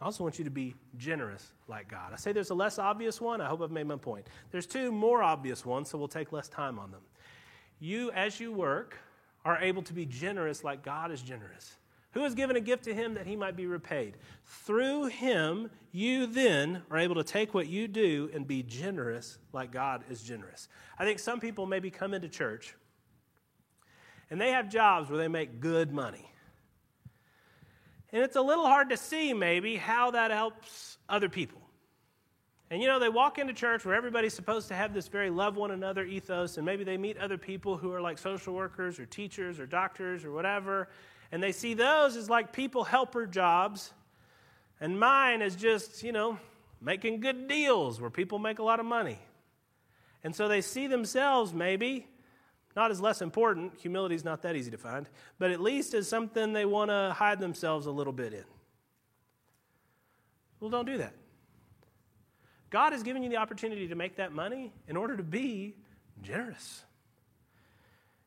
I 0.00 0.06
also 0.06 0.24
want 0.24 0.38
you 0.38 0.44
to 0.44 0.50
be 0.50 0.74
generous 0.96 1.52
like 1.68 1.88
God. 1.88 2.12
I 2.12 2.16
say 2.16 2.32
there's 2.32 2.50
a 2.50 2.54
less 2.54 2.78
obvious 2.78 3.20
one. 3.20 3.40
I 3.40 3.46
hope 3.48 3.60
I've 3.60 3.70
made 3.70 3.86
my 3.86 3.96
point. 3.96 4.26
There's 4.50 4.66
two 4.66 4.90
more 4.90 5.22
obvious 5.22 5.66
ones, 5.66 5.90
so 5.90 5.98
we'll 5.98 6.08
take 6.08 6.32
less 6.32 6.48
time 6.48 6.78
on 6.78 6.90
them. 6.90 7.02
You, 7.80 8.10
as 8.12 8.40
you 8.40 8.50
work, 8.52 8.96
are 9.44 9.58
able 9.58 9.82
to 9.82 9.92
be 9.92 10.06
generous 10.06 10.64
like 10.64 10.82
God 10.82 11.10
is 11.10 11.20
generous. 11.20 11.76
Who 12.12 12.22
has 12.24 12.34
given 12.34 12.56
a 12.56 12.60
gift 12.60 12.84
to 12.84 12.94
him 12.94 13.14
that 13.14 13.26
he 13.26 13.36
might 13.36 13.56
be 13.56 13.66
repaid? 13.66 14.16
Through 14.44 15.06
him, 15.06 15.70
you 15.92 16.26
then 16.26 16.82
are 16.90 16.98
able 16.98 17.14
to 17.16 17.24
take 17.24 17.54
what 17.54 17.68
you 17.68 17.86
do 17.86 18.30
and 18.34 18.46
be 18.46 18.62
generous 18.62 19.38
like 19.52 19.70
God 19.70 20.02
is 20.10 20.22
generous. 20.22 20.68
I 20.98 21.04
think 21.04 21.20
some 21.20 21.38
people 21.38 21.66
maybe 21.66 21.90
come 21.90 22.12
into 22.12 22.28
church 22.28 22.74
and 24.30 24.40
they 24.40 24.50
have 24.50 24.68
jobs 24.68 25.08
where 25.08 25.18
they 25.18 25.28
make 25.28 25.60
good 25.60 25.92
money. 25.92 26.30
And 28.12 28.22
it's 28.22 28.36
a 28.36 28.40
little 28.40 28.66
hard 28.66 28.90
to 28.90 28.96
see, 28.96 29.32
maybe, 29.32 29.76
how 29.76 30.12
that 30.12 30.30
helps 30.30 30.98
other 31.08 31.28
people. 31.28 31.60
And 32.70 32.80
you 32.80 32.86
know, 32.86 33.00
they 33.00 33.08
walk 33.08 33.38
into 33.38 33.52
church 33.52 33.84
where 33.84 33.96
everybody's 33.96 34.34
supposed 34.34 34.68
to 34.68 34.74
have 34.74 34.94
this 34.94 35.08
very 35.08 35.30
love 35.30 35.56
one 35.56 35.72
another 35.72 36.04
ethos, 36.04 36.56
and 36.56 36.64
maybe 36.64 36.84
they 36.84 36.96
meet 36.96 37.18
other 37.18 37.36
people 37.36 37.76
who 37.76 37.92
are 37.92 38.00
like 38.00 38.18
social 38.18 38.54
workers 38.54 39.00
or 39.00 39.06
teachers 39.06 39.58
or 39.58 39.66
doctors 39.66 40.24
or 40.24 40.30
whatever, 40.30 40.88
and 41.32 41.42
they 41.42 41.52
see 41.52 41.74
those 41.74 42.16
as 42.16 42.28
like 42.28 42.52
people 42.52 42.84
helper 42.84 43.26
jobs, 43.26 43.92
and 44.80 44.98
mine 44.98 45.42
is 45.42 45.56
just, 45.56 46.02
you 46.02 46.12
know, 46.12 46.38
making 46.80 47.20
good 47.20 47.48
deals 47.48 48.00
where 48.00 48.10
people 48.10 48.38
make 48.38 48.58
a 48.58 48.62
lot 48.62 48.80
of 48.80 48.86
money. 48.86 49.18
And 50.24 50.34
so 50.34 50.48
they 50.48 50.60
see 50.60 50.86
themselves 50.86 51.52
maybe 51.52 52.06
not 52.76 52.90
as 52.90 53.00
less 53.00 53.20
important, 53.20 53.72
humility 53.78 54.14
is 54.14 54.24
not 54.24 54.42
that 54.42 54.54
easy 54.54 54.70
to 54.70 54.78
find, 54.78 55.08
but 55.38 55.50
at 55.50 55.60
least 55.60 55.92
as 55.92 56.08
something 56.08 56.52
they 56.52 56.64
want 56.64 56.90
to 56.90 57.12
hide 57.16 57.40
themselves 57.40 57.86
a 57.86 57.90
little 57.90 58.12
bit 58.12 58.32
in. 58.32 58.44
Well, 60.60 60.70
don't 60.70 60.86
do 60.86 60.98
that. 60.98 61.14
God 62.70 62.92
has 62.92 63.02
given 63.02 63.22
you 63.22 63.28
the 63.28 63.38
opportunity 63.38 63.88
to 63.88 63.94
make 63.94 64.16
that 64.16 64.32
money 64.32 64.72
in 64.86 64.96
order 64.96 65.16
to 65.16 65.22
be 65.22 65.74
generous. 66.22 66.84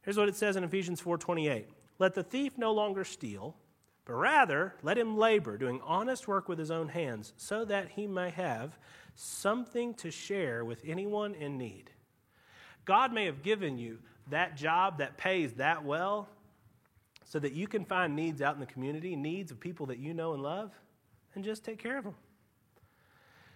Here's 0.01 0.17
what 0.17 0.27
it 0.27 0.35
says 0.35 0.57
in 0.57 0.63
Ephesians 0.65 0.99
4:28. 1.01 1.67
Let 2.03 2.15
the 2.15 2.23
thief 2.23 2.57
no 2.57 2.73
longer 2.73 3.05
steal, 3.05 3.55
but 4.03 4.15
rather 4.15 4.75
let 4.83 4.97
him 4.97 5.15
labor, 5.15 5.57
doing 5.57 5.79
honest 5.85 6.27
work 6.27 6.49
with 6.49 6.59
his 6.59 6.69
own 6.69 6.89
hands, 6.89 7.31
so 7.37 7.63
that 7.63 7.91
he 7.91 8.07
may 8.07 8.29
have 8.29 8.77
something 9.15 9.93
to 9.93 10.11
share 10.11 10.65
with 10.65 10.81
anyone 10.85 11.33
in 11.33 11.57
need. 11.57 11.91
God 12.83 13.13
may 13.13 13.23
have 13.23 13.41
given 13.41 13.77
you 13.77 13.99
that 14.29 14.57
job 14.57 14.97
that 14.97 15.15
pays 15.15 15.53
that 15.53 15.85
well 15.85 16.27
so 17.23 17.39
that 17.39 17.53
you 17.53 17.67
can 17.67 17.85
find 17.85 18.17
needs 18.17 18.41
out 18.41 18.55
in 18.55 18.59
the 18.59 18.65
community, 18.65 19.15
needs 19.15 19.49
of 19.49 19.61
people 19.61 19.85
that 19.85 19.97
you 19.97 20.13
know 20.13 20.33
and 20.33 20.43
love, 20.43 20.73
and 21.35 21.45
just 21.45 21.63
take 21.63 21.79
care 21.79 21.97
of 21.97 22.03
them. 22.03 22.15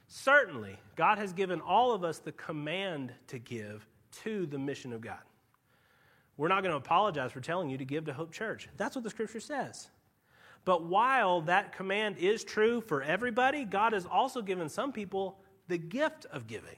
Certainly, 0.07 0.77
God 0.95 1.17
has 1.17 1.33
given 1.33 1.59
all 1.59 1.91
of 1.91 2.05
us 2.05 2.19
the 2.19 2.31
command 2.31 3.11
to 3.27 3.39
give 3.39 3.85
to 4.23 4.45
the 4.45 4.57
mission 4.57 4.93
of 4.93 5.01
God. 5.01 5.26
We're 6.37 6.47
not 6.47 6.61
going 6.61 6.71
to 6.71 6.77
apologize 6.77 7.31
for 7.31 7.41
telling 7.41 7.69
you 7.69 7.79
to 7.79 7.85
give 7.85 8.05
to 8.05 8.13
Hope 8.13 8.31
Church. 8.31 8.69
That's 8.77 8.95
what 8.95 9.03
the 9.03 9.09
scripture 9.09 9.39
says. 9.39 9.89
But 10.65 10.83
while 10.83 11.41
that 11.41 11.71
command 11.71 12.17
is 12.17 12.43
true 12.43 12.81
for 12.81 13.01
everybody, 13.01 13.65
God 13.65 13.93
has 13.93 14.05
also 14.05 14.41
given 14.41 14.69
some 14.69 14.91
people 14.91 15.39
the 15.67 15.77
gift 15.77 16.25
of 16.31 16.45
giving. 16.45 16.77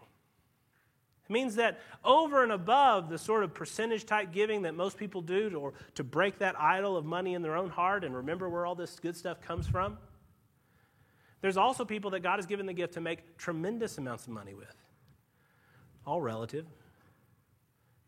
It 1.29 1.33
means 1.33 1.55
that 1.55 1.79
over 2.03 2.41
and 2.43 2.51
above 2.51 3.09
the 3.09 3.17
sort 3.17 3.43
of 3.43 3.53
percentage 3.53 4.05
type 4.05 4.31
giving 4.31 4.63
that 4.63 4.75
most 4.75 4.97
people 4.97 5.21
do 5.21 5.49
to, 5.49 5.73
to 5.95 6.03
break 6.03 6.39
that 6.39 6.59
idol 6.59 6.97
of 6.97 7.05
money 7.05 7.33
in 7.33 7.41
their 7.41 7.55
own 7.55 7.69
heart 7.69 8.03
and 8.03 8.15
remember 8.15 8.49
where 8.49 8.65
all 8.65 8.75
this 8.75 8.99
good 8.99 9.15
stuff 9.15 9.41
comes 9.41 9.67
from, 9.67 9.97
there's 11.41 11.57
also 11.57 11.85
people 11.85 12.11
that 12.11 12.21
God 12.21 12.37
has 12.37 12.45
given 12.45 12.65
the 12.65 12.73
gift 12.73 12.93
to 12.93 13.01
make 13.01 13.37
tremendous 13.37 13.97
amounts 13.97 14.27
of 14.27 14.33
money 14.33 14.53
with. 14.53 14.75
All 16.05 16.21
relative. 16.21 16.65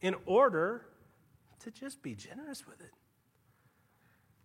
In 0.02 0.16
order 0.26 0.86
to 1.64 1.72
just 1.72 2.02
be 2.02 2.16
generous 2.16 2.66
with 2.68 2.82
it. 2.82 2.92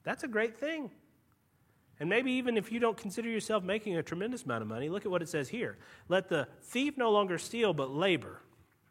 That's 0.05 0.23
a 0.25 0.29
great 0.29 0.59
thing. 0.59 0.91
And 1.99 2.09
maybe 2.09 2.31
even 2.33 2.57
if 2.57 2.71
you 2.71 2.79
don't 2.79 2.97
consider 2.97 3.29
yourself 3.29 3.65
making 3.65 3.97
a 3.97 4.03
tremendous 4.03 4.45
amount 4.45 4.63
of 4.63 4.69
money, 4.69 4.89
look 4.89 5.05
at 5.07 5.11
what 5.11 5.23
it 5.23 5.29
says 5.29 5.49
here. 5.49 5.79
Let 6.09 6.29
the 6.29 6.47
thief 6.63 6.99
no 6.99 7.11
longer 7.11 7.39
steal, 7.39 7.73
but 7.73 7.91
labor. 7.91 8.43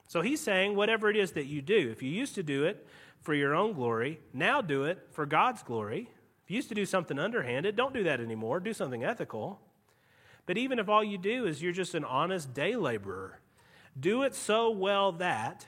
So 0.07 0.21
he's 0.21 0.41
saying, 0.41 0.75
whatever 0.75 1.09
it 1.09 1.15
is 1.15 1.31
that 1.33 1.45
you 1.45 1.61
do, 1.61 1.89
if 1.91 2.01
you 2.01 2.09
used 2.09 2.35
to 2.35 2.43
do 2.43 2.65
it 2.65 2.85
for 3.21 3.33
your 3.33 3.55
own 3.55 3.73
glory, 3.73 4.19
now 4.33 4.61
do 4.61 4.83
it 4.85 5.07
for 5.11 5.25
God's 5.25 5.63
glory. 5.63 6.09
If 6.43 6.51
you 6.51 6.55
used 6.55 6.69
to 6.69 6.75
do 6.75 6.85
something 6.85 7.17
underhanded, 7.17 7.75
don't 7.75 7.93
do 7.93 8.03
that 8.03 8.19
anymore. 8.19 8.59
Do 8.59 8.73
something 8.73 9.03
ethical. 9.03 9.59
But 10.45 10.57
even 10.57 10.77
if 10.77 10.89
all 10.89 11.03
you 11.03 11.17
do 11.17 11.45
is 11.45 11.61
you're 11.61 11.73
just 11.73 11.95
an 11.95 12.03
honest 12.03 12.53
day 12.53 12.75
laborer, 12.75 13.39
do 13.99 14.23
it 14.23 14.35
so 14.35 14.69
well 14.69 15.11
that 15.13 15.65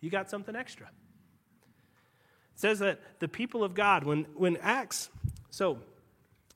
you 0.00 0.10
got 0.10 0.30
something 0.30 0.54
extra. 0.54 0.88
It 2.58 2.62
says 2.62 2.80
that 2.80 2.98
the 3.20 3.28
people 3.28 3.62
of 3.62 3.72
God, 3.72 4.02
when, 4.02 4.24
when 4.34 4.56
Acts, 4.56 5.10
so 5.48 5.78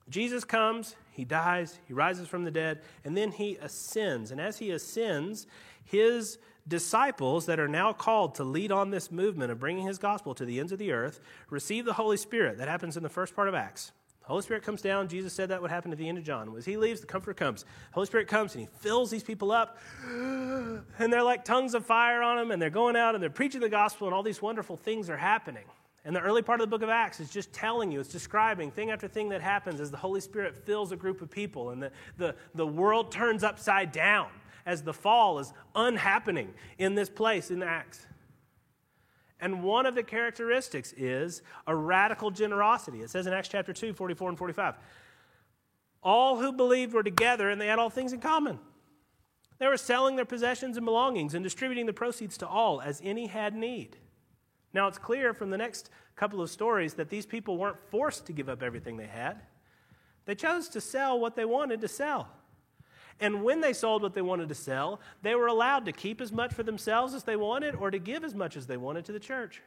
Jesus 0.09 0.43
comes, 0.43 0.97
he 1.13 1.25
dies, 1.25 1.79
he 1.87 1.95
rises 1.95 2.27
from 2.27 2.43
the 2.43 2.51
dead, 2.51 2.81
and 3.05 3.17
then 3.17 3.31
he 3.31 3.57
ascends. 3.63 4.33
And 4.33 4.41
as 4.41 4.59
he 4.59 4.73
ascends, 4.73 5.47
his 5.85 6.39
disciples 6.67 7.47
that 7.47 7.61
are 7.61 7.69
now 7.69 7.93
called 7.93 8.35
to 8.35 8.43
lead 8.43 8.73
on 8.73 8.91
this 8.91 9.13
movement 9.13 9.53
of 9.53 9.61
bringing 9.61 9.87
his 9.87 9.99
gospel 9.99 10.35
to 10.35 10.45
the 10.45 10.59
ends 10.59 10.73
of 10.73 10.81
the 10.81 10.91
earth 10.91 11.21
receive 11.51 11.85
the 11.85 11.93
Holy 11.93 12.17
Spirit. 12.17 12.59
That 12.59 12.67
happens 12.67 12.97
in 12.97 13.05
the 13.05 13.09
first 13.09 13.37
part 13.37 13.47
of 13.47 13.55
Acts. 13.55 13.93
The 14.23 14.27
Holy 14.27 14.43
Spirit 14.43 14.65
comes 14.65 14.83
down. 14.83 15.07
Jesus 15.07 15.33
said 15.33 15.51
that 15.51 15.63
would 15.63 15.71
happen 15.71 15.93
at 15.93 15.99
the 15.99 16.09
end 16.09 16.19
of 16.19 16.25
John. 16.25 16.53
As 16.57 16.65
he 16.65 16.77
leaves, 16.77 17.01
the 17.01 17.07
Comforter 17.07 17.35
comes. 17.35 17.63
The 17.63 17.69
Holy 17.93 18.07
Spirit 18.07 18.27
comes 18.27 18.57
and 18.57 18.63
he 18.63 18.69
fills 18.81 19.09
these 19.09 19.23
people 19.23 19.53
up, 19.53 19.79
and 20.05 21.13
they're 21.13 21.23
like 21.23 21.45
tongues 21.45 21.75
of 21.75 21.87
fire 21.87 22.23
on 22.23 22.39
them, 22.39 22.51
and 22.51 22.61
they're 22.61 22.71
going 22.71 22.97
out 22.97 23.15
and 23.15 23.23
they're 23.23 23.31
preaching 23.31 23.61
the 23.61 23.69
gospel, 23.69 24.09
and 24.09 24.15
all 24.15 24.25
these 24.25 24.43
wonderful 24.43 24.77
things 24.77 25.09
are 25.09 25.17
happening. 25.17 25.65
And 26.05 26.17
the 26.17 26.21
early 26.21 26.43
part 26.43 26.61
of 26.61 26.69
the 26.69 26.71
book 26.71 26.83
of 26.83 26.89
Acts 26.89 27.21
is 27.21 27.31
just 27.31 27.53
telling 27.53 27.93
you, 27.93 28.01
it's 28.01 28.09
describing 28.09 28.73
thing 28.73 28.91
after 28.91 29.07
thing 29.07 29.29
that 29.29 29.41
happens 29.41 29.81
as 29.81 29.91
the 29.91 29.97
Holy 29.97 30.21
Spirit 30.21 30.57
fills 30.67 30.91
a 30.91 30.97
group 30.97 31.23
of 31.23 31.31
people 31.31 31.71
and 31.71 31.83
the, 31.83 31.93
the, 32.17 32.35
the 32.55 32.67
world 32.67 33.13
turns 33.13 33.45
upside 33.45 33.93
down 33.93 34.29
as 34.67 34.83
the 34.83 34.93
fall 34.93 35.39
is 35.39 35.53
unhappening 35.75 36.53
in 36.79 36.95
this 36.95 37.09
place 37.09 37.51
in 37.51 37.63
Acts. 37.63 38.07
And 39.41 39.63
one 39.63 39.87
of 39.87 39.95
the 39.95 40.03
characteristics 40.03 40.93
is 40.97 41.43
a 41.67 41.75
radical 41.75 42.31
generosity. 42.31 43.01
It 43.01 43.11
says 43.11 43.27
in 43.27 43.33
Acts 43.33 43.49
chapter 43.49 43.73
2, 43.73 43.93
44 43.93 44.29
and 44.29 44.39
45. 44.39 44.77
All 46.03 46.39
who 46.39 46.53
believed 46.53 46.95
were 46.95 47.03
together 47.03 47.49
and 47.51 47.61
they 47.61 47.67
had 47.67 47.79
all 47.79 47.91
things 47.91 48.13
in 48.13 48.21
common. 48.21 48.59
They 49.59 49.69
were 49.69 49.77
selling 49.77 50.17
their 50.17 50.25
possessions 50.25 50.77
and 50.77 50.85
belongings 50.85 51.35
and 51.35 51.45
distributing 51.45 51.87
the 51.87 51.93
proceeds 51.93 52.37
to 52.39 52.49
all 52.49 52.81
as 52.81 53.01
any 53.05 53.29
had 53.29 53.55
need. 53.55 53.97
Now, 54.75 54.89
it's 54.89 54.99
clear 54.99 55.35
from 55.35 55.51
the 55.51 55.59
next 55.59 55.91
couple 56.17 56.41
of 56.41 56.51
stories 56.51 56.95
that 56.95 57.11
these 57.11 57.27
people 57.27 57.59
weren't 57.59 57.79
forced 57.91 58.27
to 58.27 58.33
give 58.33 58.49
up 58.49 58.63
everything 58.63 58.97
they 58.97 59.07
had. 59.07 59.43
They 60.25 60.35
chose 60.35 60.69
to 60.71 60.81
sell 60.81 61.19
what 61.19 61.37
they 61.37 61.45
wanted 61.45 61.81
to 61.81 61.89
sell. 61.89 62.29
And 63.21 63.45
when 63.45 63.61
they 63.61 63.73
sold 63.73 64.03
what 64.03 64.15
they 64.15 64.23
wanted 64.23 64.49
to 64.49 64.55
sell, 64.55 65.01
they 65.23 65.35
were 65.35 65.47
allowed 65.47 65.85
to 65.87 65.93
keep 65.93 66.21
as 66.21 66.33
much 66.33 66.55
for 66.55 66.63
themselves 66.63 67.15
as 67.15 67.25
they 67.25 67.37
wanted 67.37 67.75
or 67.75 67.91
to 67.91 67.99
give 67.99 68.25
as 68.25 68.35
much 68.35 68.57
as 68.57 68.67
they 68.67 68.77
wanted 68.77 69.05
to 69.07 69.13
the 69.13 69.21
church. 69.21 69.63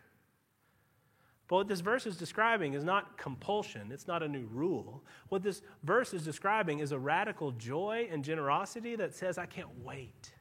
But 1.48 1.58
what 1.58 1.68
this 1.68 1.82
verse 1.82 2.08
is 2.08 2.18
describing 2.18 2.74
is 2.74 2.84
not 2.84 3.18
compulsion, 3.18 3.92
it's 3.92 4.08
not 4.08 4.24
a 4.24 4.28
new 4.28 4.48
rule. 4.52 5.04
What 5.30 5.44
this 5.44 5.62
verse 5.84 6.14
is 6.14 6.24
describing 6.24 6.80
is 6.80 6.92
a 6.92 6.98
radical 6.98 7.52
joy 7.52 8.10
and 8.12 8.24
generosity 8.24 8.96
that 8.96 9.14
says, 9.14 9.38
I 9.38 9.46
can't 9.46 9.70
wait. 9.84 10.34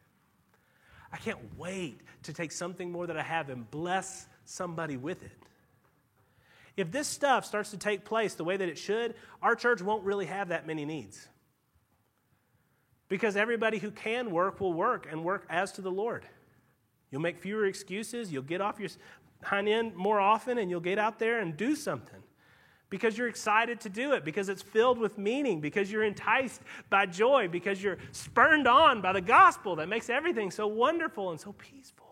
I 1.12 1.18
can't 1.18 1.59
wait 1.59 2.00
to 2.22 2.33
take 2.33 2.50
something 2.50 2.90
more 2.90 3.07
that 3.07 3.18
I 3.18 3.22
have 3.22 3.50
and 3.50 3.70
bless 3.70 4.27
somebody 4.45 4.97
with 4.97 5.23
it. 5.23 5.33
If 6.77 6.91
this 6.91 7.07
stuff 7.07 7.45
starts 7.45 7.71
to 7.71 7.77
take 7.77 8.05
place 8.05 8.35
the 8.35 8.45
way 8.45 8.57
that 8.57 8.69
it 8.69 8.79
should, 8.79 9.15
our 9.43 9.55
church 9.55 9.81
won't 9.81 10.05
really 10.05 10.27
have 10.27 10.49
that 10.49 10.67
many 10.67 10.85
needs. 10.85 11.29
Because 13.09 13.37
everybody 13.37 13.79
who 13.79 13.91
can 13.91 14.31
work 14.31 14.61
will 14.61 14.73
work 14.73 15.07
and 15.11 15.25
work 15.25 15.47
as 15.49 15.73
to 15.73 15.83
the 15.83 15.91
Lord. 15.91 16.25
You'll 17.11 17.21
make 17.21 17.39
fewer 17.39 17.67
excuses, 17.67 18.33
you'll 18.33 18.43
get 18.43 18.61
off 18.61 18.81
your 18.81 18.89
hind 19.45 19.69
end 19.69 19.95
more 19.95 20.19
often, 20.19 20.59
and 20.59 20.69
you'll 20.69 20.81
get 20.81 20.99
out 20.99 21.19
there 21.19 21.39
and 21.41 21.57
do 21.57 21.77
something. 21.77 22.21
Because 22.91 23.17
you're 23.17 23.29
excited 23.29 23.81
to 23.81 23.89
do 23.89 24.13
it, 24.13 24.25
because 24.25 24.49
it's 24.49 24.63
filled 24.63 24.99
with 24.99 25.17
meaning, 25.17 25.61
because 25.61 25.93
you're 25.93 26.05
enticed 26.05 26.61
by 26.91 27.07
joy, 27.07 27.49
because 27.49 27.83
you're 27.83 27.99
spurned 28.13 28.67
on 28.67 29.01
by 29.01 29.13
the 29.13 29.21
gospel 29.21 29.77
that 29.77 29.89
makes 29.89 30.11
everything 30.11 30.51
so 30.51 30.67
wonderful 30.67 31.31
and 31.31 31.41
so 31.41 31.53
peaceful. 31.53 32.04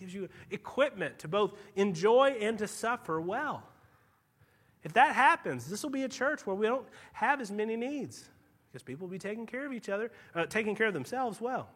Gives 0.00 0.14
you 0.14 0.30
equipment 0.50 1.18
to 1.18 1.28
both 1.28 1.52
enjoy 1.76 2.38
and 2.40 2.58
to 2.58 2.66
suffer 2.66 3.20
well. 3.20 3.62
If 4.82 4.94
that 4.94 5.14
happens, 5.14 5.66
this 5.68 5.82
will 5.82 5.90
be 5.90 6.04
a 6.04 6.08
church 6.08 6.46
where 6.46 6.56
we 6.56 6.66
don't 6.66 6.86
have 7.12 7.38
as 7.40 7.50
many 7.50 7.76
needs 7.76 8.30
because 8.66 8.82
people 8.82 9.06
will 9.06 9.12
be 9.12 9.18
taking 9.18 9.44
care 9.44 9.66
of 9.66 9.74
each 9.74 9.90
other, 9.90 10.10
uh, 10.34 10.46
taking 10.46 10.74
care 10.74 10.86
of 10.86 10.94
themselves 10.94 11.38
well. 11.38 11.68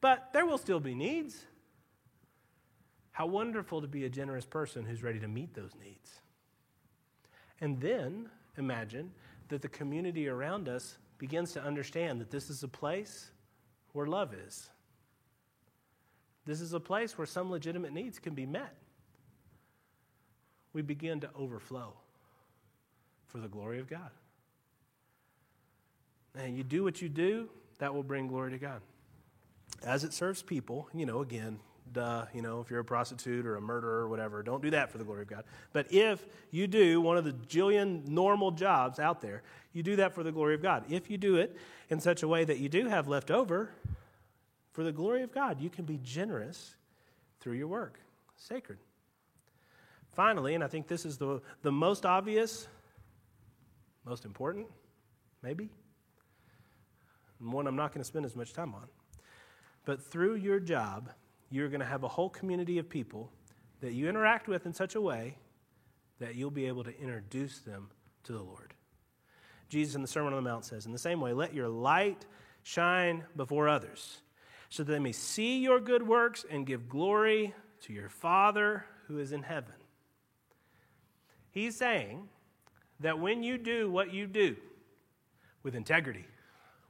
But 0.00 0.32
there 0.32 0.46
will 0.46 0.58
still 0.58 0.78
be 0.78 0.94
needs. 0.94 1.44
How 3.10 3.26
wonderful 3.26 3.80
to 3.80 3.88
be 3.88 4.04
a 4.04 4.08
generous 4.08 4.46
person 4.46 4.84
who's 4.84 5.02
ready 5.02 5.18
to 5.18 5.26
meet 5.26 5.54
those 5.54 5.72
needs. 5.82 6.20
And 7.60 7.80
then 7.80 8.28
imagine 8.56 9.10
that 9.48 9.60
the 9.60 9.68
community 9.68 10.28
around 10.28 10.68
us 10.68 10.98
begins 11.18 11.52
to 11.54 11.62
understand 11.64 12.20
that 12.20 12.30
this 12.30 12.48
is 12.48 12.62
a 12.62 12.68
place 12.68 13.32
where 13.92 14.06
love 14.06 14.32
is. 14.34 14.70
This 16.48 16.62
is 16.62 16.72
a 16.72 16.80
place 16.80 17.18
where 17.18 17.26
some 17.26 17.50
legitimate 17.50 17.92
needs 17.92 18.18
can 18.18 18.32
be 18.32 18.46
met. 18.46 18.74
We 20.72 20.80
begin 20.80 21.20
to 21.20 21.28
overflow 21.38 21.92
for 23.26 23.36
the 23.36 23.48
glory 23.48 23.80
of 23.80 23.86
God. 23.86 24.08
And 26.34 26.56
you 26.56 26.64
do 26.64 26.82
what 26.82 27.02
you 27.02 27.10
do, 27.10 27.50
that 27.80 27.92
will 27.92 28.02
bring 28.02 28.28
glory 28.28 28.52
to 28.52 28.58
God. 28.58 28.80
As 29.84 30.04
it 30.04 30.14
serves 30.14 30.40
people, 30.40 30.88
you 30.94 31.04
know, 31.04 31.20
again, 31.20 31.58
duh, 31.92 32.24
you 32.32 32.40
know, 32.40 32.62
if 32.62 32.70
you're 32.70 32.80
a 32.80 32.84
prostitute 32.84 33.44
or 33.44 33.56
a 33.56 33.60
murderer 33.60 34.00
or 34.00 34.08
whatever, 34.08 34.42
don't 34.42 34.62
do 34.62 34.70
that 34.70 34.90
for 34.90 34.96
the 34.96 35.04
glory 35.04 35.22
of 35.22 35.28
God. 35.28 35.44
But 35.74 35.92
if 35.92 36.24
you 36.50 36.66
do 36.66 37.02
one 37.02 37.18
of 37.18 37.24
the 37.24 37.32
jillion 37.32 38.08
normal 38.08 38.52
jobs 38.52 38.98
out 38.98 39.20
there, 39.20 39.42
you 39.74 39.82
do 39.82 39.96
that 39.96 40.14
for 40.14 40.22
the 40.22 40.32
glory 40.32 40.54
of 40.54 40.62
God. 40.62 40.86
If 40.88 41.10
you 41.10 41.18
do 41.18 41.36
it 41.36 41.54
in 41.90 42.00
such 42.00 42.22
a 42.22 42.28
way 42.28 42.46
that 42.46 42.58
you 42.58 42.70
do 42.70 42.86
have 42.86 43.06
left 43.06 43.30
over 43.30 43.70
for 44.78 44.84
the 44.84 44.92
glory 44.92 45.24
of 45.24 45.34
God, 45.34 45.60
you 45.60 45.70
can 45.70 45.84
be 45.84 45.98
generous 46.04 46.76
through 47.40 47.54
your 47.54 47.66
work. 47.66 47.98
Sacred. 48.36 48.78
Finally, 50.12 50.54
and 50.54 50.62
I 50.62 50.68
think 50.68 50.86
this 50.86 51.04
is 51.04 51.18
the, 51.18 51.42
the 51.62 51.72
most 51.72 52.06
obvious, 52.06 52.68
most 54.04 54.24
important, 54.24 54.68
maybe, 55.42 55.68
and 57.40 57.52
one 57.52 57.66
I'm 57.66 57.74
not 57.74 57.92
going 57.92 58.02
to 58.02 58.06
spend 58.06 58.24
as 58.24 58.36
much 58.36 58.52
time 58.52 58.72
on. 58.72 58.84
But 59.84 60.00
through 60.00 60.36
your 60.36 60.60
job, 60.60 61.10
you're 61.50 61.68
going 61.68 61.80
to 61.80 61.84
have 61.84 62.04
a 62.04 62.08
whole 62.08 62.30
community 62.30 62.78
of 62.78 62.88
people 62.88 63.32
that 63.80 63.94
you 63.94 64.08
interact 64.08 64.46
with 64.46 64.64
in 64.64 64.72
such 64.72 64.94
a 64.94 65.00
way 65.00 65.38
that 66.20 66.36
you'll 66.36 66.52
be 66.52 66.66
able 66.66 66.84
to 66.84 66.96
introduce 67.00 67.58
them 67.58 67.88
to 68.22 68.32
the 68.32 68.42
Lord. 68.42 68.74
Jesus 69.68 69.96
in 69.96 70.02
the 70.02 70.06
Sermon 70.06 70.34
on 70.34 70.44
the 70.44 70.48
Mount 70.48 70.64
says, 70.64 70.86
In 70.86 70.92
the 70.92 70.98
same 71.00 71.20
way, 71.20 71.32
let 71.32 71.52
your 71.52 71.68
light 71.68 72.26
shine 72.62 73.24
before 73.34 73.68
others, 73.68 74.18
so 74.68 74.82
that 74.82 74.92
they 74.92 74.98
may 74.98 75.12
see 75.12 75.58
your 75.58 75.80
good 75.80 76.06
works 76.06 76.44
and 76.50 76.66
give 76.66 76.88
glory 76.88 77.54
to 77.80 77.92
your 77.92 78.08
Father 78.08 78.84
who 79.06 79.18
is 79.18 79.32
in 79.32 79.42
heaven. 79.42 79.74
He's 81.50 81.76
saying 81.76 82.28
that 83.00 83.18
when 83.18 83.42
you 83.42 83.58
do 83.58 83.90
what 83.90 84.12
you 84.12 84.26
do 84.26 84.56
with 85.62 85.74
integrity, 85.74 86.26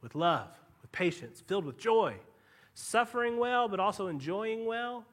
with 0.03 0.15
love, 0.15 0.49
with 0.83 0.91
patience, 0.93 1.41
filled 1.41 1.65
with 1.65 1.79
joy, 1.79 2.15
suffering 2.75 3.39
well, 3.39 3.69
but 3.69 3.81
also 3.81 4.09
enjoying 4.09 4.67
well, 4.67 5.05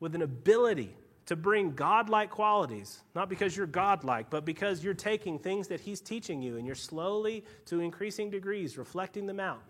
with 0.00 0.14
an 0.14 0.22
ability 0.22 0.94
to 1.26 1.36
bring 1.36 1.72
godlike 1.72 2.30
qualities, 2.30 3.02
not 3.14 3.28
because 3.28 3.56
you're 3.56 3.66
godlike, 3.66 4.30
but 4.30 4.44
because 4.44 4.82
you're 4.82 4.94
taking 4.94 5.38
things 5.38 5.68
that 5.68 5.80
He's 5.80 6.00
teaching 6.00 6.40
you 6.40 6.56
and 6.56 6.64
you're 6.64 6.74
slowly, 6.74 7.44
to 7.66 7.80
increasing 7.80 8.30
degrees, 8.30 8.78
reflecting 8.78 9.26
them 9.26 9.40
out. 9.40 9.62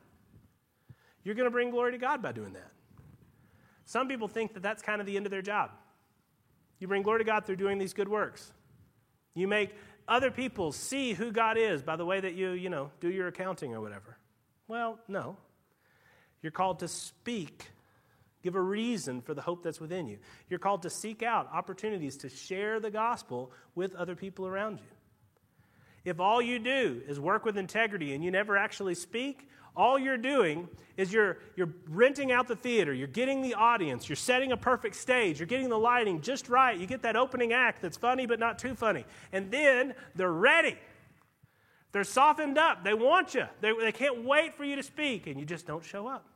You're 1.24 1.34
going 1.34 1.46
to 1.46 1.50
bring 1.50 1.70
glory 1.70 1.92
to 1.92 1.98
God 1.98 2.22
by 2.22 2.32
doing 2.32 2.52
that. 2.54 2.70
Some 3.84 4.08
people 4.08 4.28
think 4.28 4.54
that 4.54 4.62
that's 4.62 4.82
kind 4.82 5.00
of 5.00 5.06
the 5.06 5.16
end 5.16 5.26
of 5.26 5.30
their 5.30 5.42
job. 5.42 5.70
You 6.78 6.88
bring 6.88 7.02
glory 7.02 7.20
to 7.20 7.24
God 7.24 7.44
through 7.44 7.56
doing 7.56 7.78
these 7.78 7.92
good 7.92 8.08
works. 8.08 8.52
You 9.34 9.48
make 9.48 9.74
other 10.06 10.30
people 10.30 10.72
see 10.72 11.12
who 11.12 11.32
God 11.32 11.56
is 11.58 11.82
by 11.82 11.96
the 11.96 12.04
way 12.04 12.20
that 12.20 12.34
you, 12.34 12.50
you 12.50 12.70
know, 12.70 12.90
do 13.00 13.10
your 13.10 13.28
accounting 13.28 13.74
or 13.74 13.80
whatever. 13.80 14.16
Well, 14.66 14.98
no. 15.08 15.36
You're 16.42 16.52
called 16.52 16.80
to 16.80 16.88
speak, 16.88 17.64
give 18.42 18.54
a 18.54 18.60
reason 18.60 19.22
for 19.22 19.34
the 19.34 19.42
hope 19.42 19.62
that's 19.62 19.80
within 19.80 20.06
you. 20.06 20.18
You're 20.48 20.60
called 20.60 20.82
to 20.82 20.90
seek 20.90 21.22
out 21.22 21.48
opportunities 21.52 22.18
to 22.18 22.28
share 22.28 22.80
the 22.80 22.90
gospel 22.90 23.52
with 23.74 23.94
other 23.94 24.14
people 24.14 24.46
around 24.46 24.78
you. 24.78 24.86
If 26.04 26.20
all 26.20 26.40
you 26.40 26.58
do 26.58 27.02
is 27.06 27.18
work 27.18 27.44
with 27.44 27.58
integrity 27.58 28.14
and 28.14 28.24
you 28.24 28.30
never 28.30 28.56
actually 28.56 28.94
speak, 28.94 29.48
all 29.78 29.98
you're 29.98 30.18
doing 30.18 30.68
is 30.96 31.12
you're, 31.12 31.38
you're 31.54 31.72
renting 31.88 32.32
out 32.32 32.48
the 32.48 32.56
theater, 32.56 32.92
you're 32.92 33.06
getting 33.06 33.40
the 33.40 33.54
audience, 33.54 34.08
you're 34.08 34.16
setting 34.16 34.50
a 34.50 34.56
perfect 34.56 34.96
stage, 34.96 35.38
you're 35.38 35.46
getting 35.46 35.68
the 35.68 35.78
lighting 35.78 36.20
just 36.20 36.48
right. 36.48 36.76
You 36.76 36.86
get 36.86 37.02
that 37.02 37.14
opening 37.14 37.52
act 37.52 37.80
that's 37.80 37.96
funny 37.96 38.26
but 38.26 38.40
not 38.40 38.58
too 38.58 38.74
funny. 38.74 39.06
And 39.32 39.50
then 39.52 39.94
they're 40.16 40.32
ready. 40.32 40.76
They're 41.92 42.02
softened 42.02 42.58
up. 42.58 42.82
They 42.82 42.92
want 42.92 43.34
you. 43.34 43.44
They, 43.60 43.72
they 43.72 43.92
can't 43.92 44.24
wait 44.24 44.52
for 44.54 44.64
you 44.64 44.76
to 44.76 44.82
speak, 44.82 45.28
and 45.28 45.38
you 45.38 45.46
just 45.46 45.66
don't 45.66 45.84
show 45.84 46.08
up. 46.08 46.26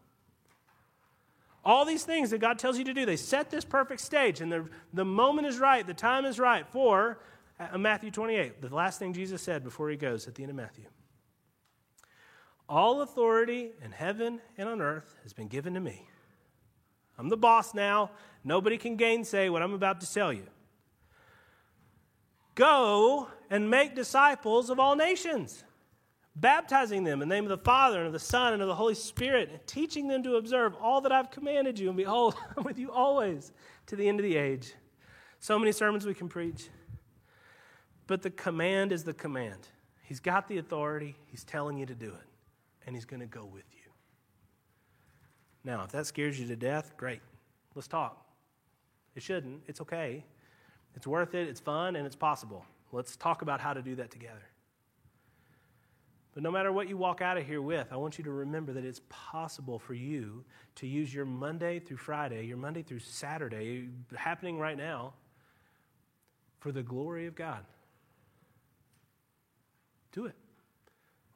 All 1.64 1.84
these 1.84 2.04
things 2.04 2.30
that 2.30 2.38
God 2.38 2.58
tells 2.58 2.78
you 2.78 2.84
to 2.84 2.94
do, 2.94 3.04
they 3.04 3.16
set 3.16 3.50
this 3.50 3.64
perfect 3.64 4.00
stage, 4.00 4.40
and 4.40 4.50
the, 4.50 4.68
the 4.94 5.04
moment 5.04 5.48
is 5.48 5.58
right, 5.58 5.86
the 5.86 5.94
time 5.94 6.24
is 6.24 6.38
right 6.38 6.66
for 6.68 7.18
uh, 7.60 7.76
Matthew 7.76 8.10
28, 8.10 8.62
the 8.62 8.74
last 8.74 8.98
thing 8.98 9.12
Jesus 9.12 9.42
said 9.42 9.62
before 9.62 9.90
he 9.90 9.96
goes 9.96 10.26
at 10.26 10.34
the 10.34 10.42
end 10.42 10.50
of 10.50 10.56
Matthew. 10.56 10.86
All 12.72 13.02
authority 13.02 13.72
in 13.84 13.92
heaven 13.92 14.40
and 14.56 14.66
on 14.66 14.80
earth 14.80 15.14
has 15.24 15.34
been 15.34 15.48
given 15.48 15.74
to 15.74 15.80
me. 15.80 16.08
I'm 17.18 17.28
the 17.28 17.36
boss 17.36 17.74
now. 17.74 18.12
Nobody 18.44 18.78
can 18.78 18.96
gainsay 18.96 19.50
what 19.50 19.60
I'm 19.60 19.74
about 19.74 20.00
to 20.00 20.10
tell 20.10 20.32
you. 20.32 20.46
Go 22.54 23.28
and 23.50 23.68
make 23.68 23.94
disciples 23.94 24.70
of 24.70 24.80
all 24.80 24.96
nations, 24.96 25.64
baptizing 26.34 27.04
them 27.04 27.20
in 27.20 27.28
the 27.28 27.34
name 27.34 27.44
of 27.44 27.50
the 27.50 27.62
Father 27.62 27.98
and 27.98 28.06
of 28.06 28.14
the 28.14 28.18
Son 28.18 28.54
and 28.54 28.62
of 28.62 28.68
the 28.68 28.74
Holy 28.74 28.94
Spirit, 28.94 29.50
and 29.50 29.66
teaching 29.66 30.08
them 30.08 30.22
to 30.22 30.36
observe 30.36 30.74
all 30.80 31.02
that 31.02 31.12
I've 31.12 31.30
commanded 31.30 31.78
you. 31.78 31.88
And 31.88 31.96
behold, 31.98 32.36
I'm 32.56 32.64
with 32.64 32.78
you 32.78 32.90
always 32.90 33.52
to 33.88 33.96
the 33.96 34.08
end 34.08 34.18
of 34.18 34.24
the 34.24 34.36
age. 34.38 34.72
So 35.40 35.58
many 35.58 35.72
sermons 35.72 36.06
we 36.06 36.14
can 36.14 36.30
preach. 36.30 36.70
But 38.06 38.22
the 38.22 38.30
command 38.30 38.92
is 38.92 39.04
the 39.04 39.12
command. 39.12 39.68
He's 40.04 40.20
got 40.20 40.48
the 40.48 40.56
authority, 40.56 41.16
He's 41.26 41.44
telling 41.44 41.76
you 41.76 41.84
to 41.84 41.94
do 41.94 42.08
it, 42.08 42.31
and 42.86 42.94
He's 42.94 43.04
going 43.04 43.20
to 43.20 43.26
go 43.26 43.44
with 43.44 43.64
you. 43.72 43.90
Now, 45.64 45.84
if 45.84 45.92
that 45.92 46.06
scares 46.06 46.38
you 46.40 46.46
to 46.48 46.56
death, 46.56 46.96
great. 46.96 47.20
Let's 47.74 47.88
talk. 47.88 48.26
It 49.14 49.22
shouldn't. 49.22 49.62
It's 49.66 49.80
okay. 49.80 50.24
It's 50.94 51.06
worth 51.06 51.34
it, 51.34 51.48
it's 51.48 51.60
fun, 51.60 51.96
and 51.96 52.06
it's 52.06 52.16
possible. 52.16 52.64
Let's 52.90 53.16
talk 53.16 53.42
about 53.42 53.60
how 53.60 53.72
to 53.72 53.82
do 53.82 53.94
that 53.96 54.10
together. 54.10 54.42
But 56.34 56.42
no 56.42 56.50
matter 56.50 56.72
what 56.72 56.88
you 56.88 56.96
walk 56.96 57.20
out 57.20 57.36
of 57.36 57.46
here 57.46 57.60
with, 57.60 57.88
I 57.92 57.96
want 57.96 58.16
you 58.16 58.24
to 58.24 58.30
remember 58.30 58.72
that 58.72 58.84
it's 58.84 59.02
possible 59.08 59.78
for 59.78 59.92
you 59.92 60.44
to 60.76 60.86
use 60.86 61.12
your 61.12 61.26
Monday 61.26 61.78
through 61.78 61.98
Friday, 61.98 62.46
your 62.46 62.56
Monday 62.56 62.82
through 62.82 63.00
Saturday, 63.00 63.88
happening 64.16 64.58
right 64.58 64.76
now, 64.76 65.12
for 66.60 66.72
the 66.72 66.82
glory 66.82 67.26
of 67.26 67.34
God. 67.34 67.64
Do 70.12 70.26
it. 70.26 70.34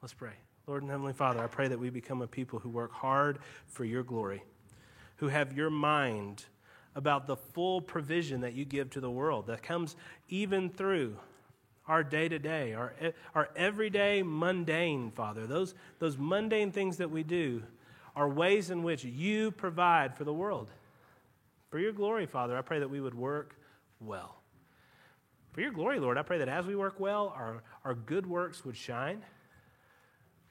Let's 0.01 0.15
pray. 0.15 0.33
Lord 0.69 0.83
and 0.83 0.91
Heavenly 0.91 1.13
Father, 1.13 1.39
I 1.39 1.47
pray 1.47 1.69
that 1.69 1.79
we 1.79 1.91
become 1.91 2.23
a 2.23 2.27
people 2.27 2.59
who 2.59 2.69
work 2.69 2.91
hard 2.91 3.39
for 3.69 3.85
your 3.85 4.03
glory, 4.03 4.43
who 5.19 5.29
have 5.29 5.57
your 5.57 5.71
mind 5.71 6.45
about 6.97 7.29
the 7.29 7.37
full 7.37 7.81
provision 7.81 8.41
that 8.41 8.55
you 8.55 8.65
give 8.65 8.91
to 8.91 9.01
the 9.01 9.09
world 9.09 9.47
that 9.47 9.63
comes 9.63 9.95
even 10.29 10.69
through 10.69 11.17
our 11.87 12.03
day 12.03 12.29
to 12.29 12.41
day, 12.41 12.75
our, 12.75 13.49
everyday 13.55 14.25
mundane, 14.25 15.13
Father. 15.13 15.47
Those, 15.47 15.77
those 16.01 16.19
mundane 16.19 16.73
things 16.73 16.97
that 16.97 17.13
we 17.13 17.23
do 17.23 17.63
are 18.17 18.29
ways 18.29 18.71
in 18.71 18.83
which 18.83 19.05
you 19.05 19.53
provide 19.53 20.17
for 20.17 20.25
the 20.25 20.35
world. 20.35 20.69
For 21.71 21.79
your 21.79 21.93
glory, 21.93 22.27
Father, 22.27 22.59
I 22.59 22.63
pray 22.63 22.81
that 22.81 22.91
we 22.91 23.01
would 23.01 23.15
work 23.15 23.55
well. 24.01 24.41
For 25.53 25.61
your 25.61 25.71
glory, 25.71 26.01
Lord, 26.01 26.19
I 26.19 26.23
pray 26.23 26.39
that 26.39 26.49
as 26.49 26.67
we 26.67 26.75
work 26.75 26.99
well, 26.99 27.33
our, 27.37 27.63
our 27.85 27.95
good 27.95 28.27
works 28.27 28.65
would 28.65 28.77
shine, 28.77 29.23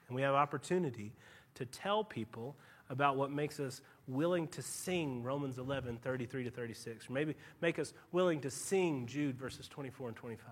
and 0.07 0.15
we 0.15 0.21
have 0.21 0.35
opportunity 0.35 1.13
to 1.55 1.65
tell 1.65 2.03
people 2.03 2.55
about 2.89 3.17
what 3.17 3.31
makes 3.31 3.59
us 3.59 3.81
willing 4.07 4.47
to 4.49 4.61
sing 4.61 5.23
Romans 5.23 5.57
11, 5.57 5.97
33 5.97 6.43
to 6.43 6.51
36, 6.51 7.09
or 7.09 7.13
maybe 7.13 7.35
make 7.61 7.79
us 7.79 7.93
willing 8.11 8.41
to 8.41 8.51
sing 8.51 9.07
Jude 9.07 9.37
verses 9.37 9.67
24 9.67 10.09
and 10.09 10.17
25. 10.17 10.47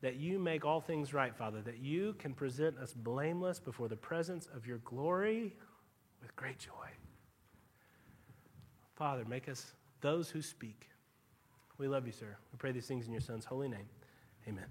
That 0.00 0.16
you 0.16 0.38
make 0.38 0.64
all 0.64 0.80
things 0.80 1.12
right, 1.12 1.34
Father, 1.36 1.60
that 1.62 1.78
you 1.78 2.14
can 2.18 2.32
present 2.32 2.78
us 2.78 2.92
blameless 2.92 3.60
before 3.60 3.88
the 3.88 3.96
presence 3.96 4.48
of 4.54 4.66
your 4.66 4.78
glory 4.78 5.54
with 6.20 6.34
great 6.34 6.58
joy. 6.58 6.70
Father, 8.94 9.24
make 9.24 9.48
us 9.48 9.72
those 10.00 10.30
who 10.30 10.42
speak. 10.42 10.88
We 11.78 11.88
love 11.88 12.06
you, 12.06 12.12
sir. 12.12 12.36
We 12.52 12.58
pray 12.58 12.72
these 12.72 12.86
things 12.86 13.06
in 13.06 13.12
your 13.12 13.20
Son's 13.20 13.44
holy 13.44 13.68
name. 13.68 13.88
Amen. 14.48 14.66